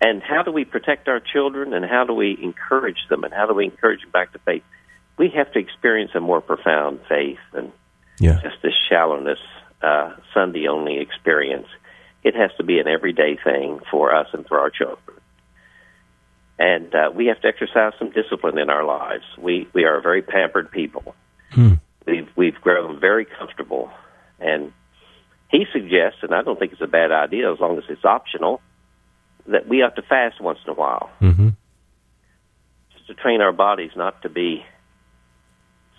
And 0.00 0.22
how 0.22 0.42
do 0.42 0.50
we 0.50 0.64
protect 0.64 1.08
our 1.08 1.20
children 1.20 1.74
and 1.74 1.84
how 1.84 2.04
do 2.04 2.14
we 2.14 2.38
encourage 2.42 3.06
them 3.08 3.24
and 3.24 3.32
how 3.32 3.46
do 3.46 3.54
we 3.54 3.66
encourage 3.66 4.00
them 4.00 4.10
back 4.10 4.32
to 4.32 4.38
faith? 4.40 4.62
We 5.18 5.28
have 5.36 5.52
to 5.52 5.58
experience 5.58 6.12
a 6.14 6.20
more 6.20 6.40
profound 6.40 7.00
faith 7.08 7.38
than 7.52 7.72
yeah. 8.18 8.40
just 8.42 8.56
this 8.62 8.72
shallowness, 8.88 9.38
uh, 9.82 10.14
Sunday 10.32 10.66
only 10.68 10.98
experience. 10.98 11.66
It 12.22 12.34
has 12.34 12.50
to 12.56 12.64
be 12.64 12.78
an 12.78 12.88
everyday 12.88 13.36
thing 13.42 13.80
for 13.90 14.14
us 14.14 14.28
and 14.32 14.46
for 14.46 14.58
our 14.60 14.70
children. 14.70 15.18
and 16.58 16.94
uh, 16.94 17.10
we 17.14 17.26
have 17.26 17.40
to 17.40 17.48
exercise 17.48 17.94
some 17.98 18.10
discipline 18.10 18.58
in 18.58 18.68
our 18.68 18.84
lives. 18.84 19.24
We 19.38 19.66
we 19.72 19.84
are 19.84 19.96
a 19.96 20.02
very 20.02 20.20
pampered 20.22 20.70
people. 20.70 21.14
Hmm. 21.52 21.74
We've 22.10 22.28
we've 22.36 22.60
grown 22.60 22.98
very 23.00 23.24
comfortable, 23.24 23.90
and 24.38 24.72
he 25.50 25.64
suggests, 25.72 26.18
and 26.22 26.34
I 26.34 26.42
don't 26.42 26.58
think 26.58 26.72
it's 26.72 26.80
a 26.80 26.86
bad 26.86 27.12
idea 27.12 27.52
as 27.52 27.60
long 27.60 27.78
as 27.78 27.84
it's 27.88 28.04
optional, 28.04 28.60
that 29.46 29.68
we 29.68 29.78
have 29.78 29.94
to 29.94 30.02
fast 30.02 30.40
once 30.40 30.58
in 30.66 30.70
a 30.72 30.74
while, 30.74 31.10
Mm-hmm. 31.20 31.48
just 32.94 33.06
to 33.08 33.14
train 33.14 33.40
our 33.40 33.52
bodies 33.52 33.90
not 33.96 34.22
to 34.22 34.28
be 34.28 34.64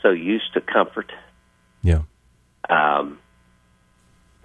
so 0.01 0.09
used 0.09 0.53
to 0.53 0.61
comfort. 0.61 1.11
Yeah. 1.83 2.01
Um, 2.69 3.19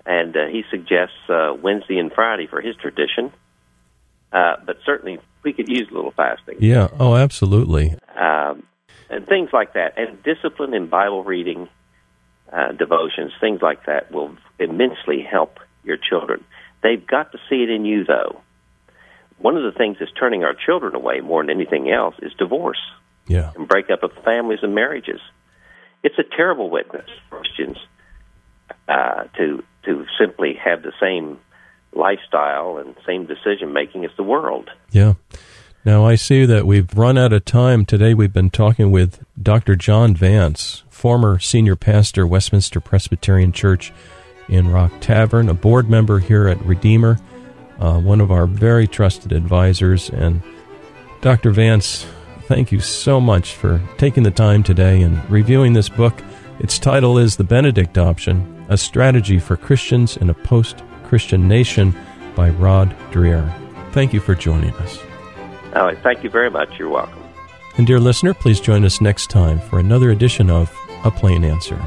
and 0.05 0.37
uh, 0.37 0.47
he 0.51 0.63
suggests 0.71 1.17
uh, 1.29 1.53
Wednesday 1.61 1.99
and 1.99 2.13
Friday 2.13 2.47
for 2.47 2.61
his 2.61 2.77
tradition. 2.77 3.33
Uh, 4.33 4.57
but 4.65 4.77
certainly, 4.85 5.19
we 5.45 5.53
could 5.53 5.69
use 5.69 5.89
a 5.91 5.95
little 5.95 6.11
fasting. 6.13 6.57
Yeah. 6.61 6.89
Oh, 6.99 7.15
absolutely. 7.17 7.95
um, 8.19 8.65
and 9.11 9.27
things 9.27 9.51
like 9.53 9.75
that. 9.75 9.95
And 9.99 10.23
discipline 10.23 10.75
in 10.75 10.89
Bible 10.89 11.25
reading, 11.25 11.69
uh, 12.53 12.73
devotions, 12.73 13.33
things 13.41 13.63
like 13.63 13.87
that 13.87 14.11
will 14.13 14.37
immensely 14.59 15.23
help 15.23 15.59
your 15.85 15.97
children. 15.97 16.45
They've 16.83 17.05
got 17.05 17.33
to 17.33 17.39
see 17.49 17.63
it 17.63 17.71
in 17.71 17.85
you, 17.85 18.05
though. 18.05 18.41
One 19.39 19.57
of 19.57 19.63
the 19.65 19.77
things 19.77 19.99
that's 20.01 20.13
turning 20.13 20.45
our 20.45 20.55
children 20.55 20.95
away 20.95 21.21
more 21.21 21.43
than 21.43 21.51
anything 21.51 21.91
else 21.91 22.15
is 22.23 22.33
divorce 22.39 22.81
Yeah. 23.29 23.53
and 23.55 23.69
breakup 23.69 24.03
of 24.03 24.13
families 24.25 24.61
and 24.63 24.75
marriages. 24.75 25.21
It's 26.03 26.19
a 26.19 26.23
terrible 26.37 26.71
witness 26.71 27.09
for 27.29 27.39
Christians 27.39 27.77
uh, 28.89 29.25
to 29.37 29.65
to 29.85 30.05
simply 30.19 30.55
have 30.55 30.83
the 30.83 30.93
same 31.01 31.39
lifestyle 31.93 32.79
and 32.79 32.95
same 33.07 33.27
decision 33.27 33.73
making 33.73 34.05
as 34.05 34.11
the 34.17 34.23
world. 34.23 34.69
Yeah. 34.91 35.15
Now 35.87 36.05
I 36.05 36.17
see 36.17 36.45
that 36.47 36.67
we've 36.67 36.93
run 36.99 37.17
out 37.17 37.33
of 37.33 37.45
time. 37.45 37.85
Today 37.85 38.13
we've 38.13 38.33
been 38.33 38.51
talking 38.51 38.91
with 38.91 39.25
Dr. 39.41 39.77
John 39.77 40.17
Vance, 40.17 40.83
former 40.89 41.39
senior 41.39 41.77
pastor, 41.77 42.27
Westminster 42.27 42.81
Presbyterian 42.81 43.53
Church 43.53 43.93
in 44.49 44.69
Rock 44.69 44.91
Tavern, 44.99 45.49
a 45.49 45.55
board 45.55 45.89
member 45.89 46.19
here 46.19 46.49
at 46.49 46.61
Redeemer, 46.67 47.21
uh, 47.79 48.01
one 48.01 48.21
of 48.21 48.33
our 48.33 48.49
very 48.49 48.89
trusted 48.89 49.31
advisors. 49.31 50.11
And 50.11 50.43
Dr. 51.21 51.53
Vance, 51.53 52.05
thank 52.47 52.73
you 52.73 52.81
so 52.81 53.21
much 53.21 53.55
for 53.55 53.81
taking 53.97 54.25
the 54.25 54.33
time 54.33 54.65
today 54.65 55.03
and 55.03 55.31
reviewing 55.31 55.75
this 55.75 55.89
book. 55.89 56.21
Its 56.59 56.81
title 56.81 57.17
is 57.17 57.37
The 57.37 57.45
Benedict 57.45 57.97
Option 57.97 58.67
A 58.71 58.77
Strategy 58.77 59.39
for 59.39 59.57
Christians 59.57 60.17
in 60.17 60.31
a 60.31 60.35
Post 60.35 60.83
Christian 61.05 61.47
Nation 61.47 61.95
by 62.35 62.51
Rod 62.51 62.91
Dreher. 63.13 63.49
Thank 63.93 64.13
you 64.13 64.19
for 64.19 64.35
joining 64.35 64.75
us. 64.79 65.06
All 65.77 65.85
right, 65.85 65.99
thank 66.03 66.25
you 66.25 66.31
very 66.31 66.49
much. 66.49 66.79
You're 66.79 66.89
welcome. 66.89 67.23
And 67.77 67.87
dear 67.87 68.01
listener, 68.01 68.33
please 68.33 68.61
join 68.61 68.83
us 68.83 69.03
next 69.03 69.29
time 69.29 69.61
for 69.61 69.79
another 69.79 70.11
edition 70.11 70.49
of 70.49 70.75
A 71.05 71.11
Plain 71.11 71.45
Answer. 71.45 71.79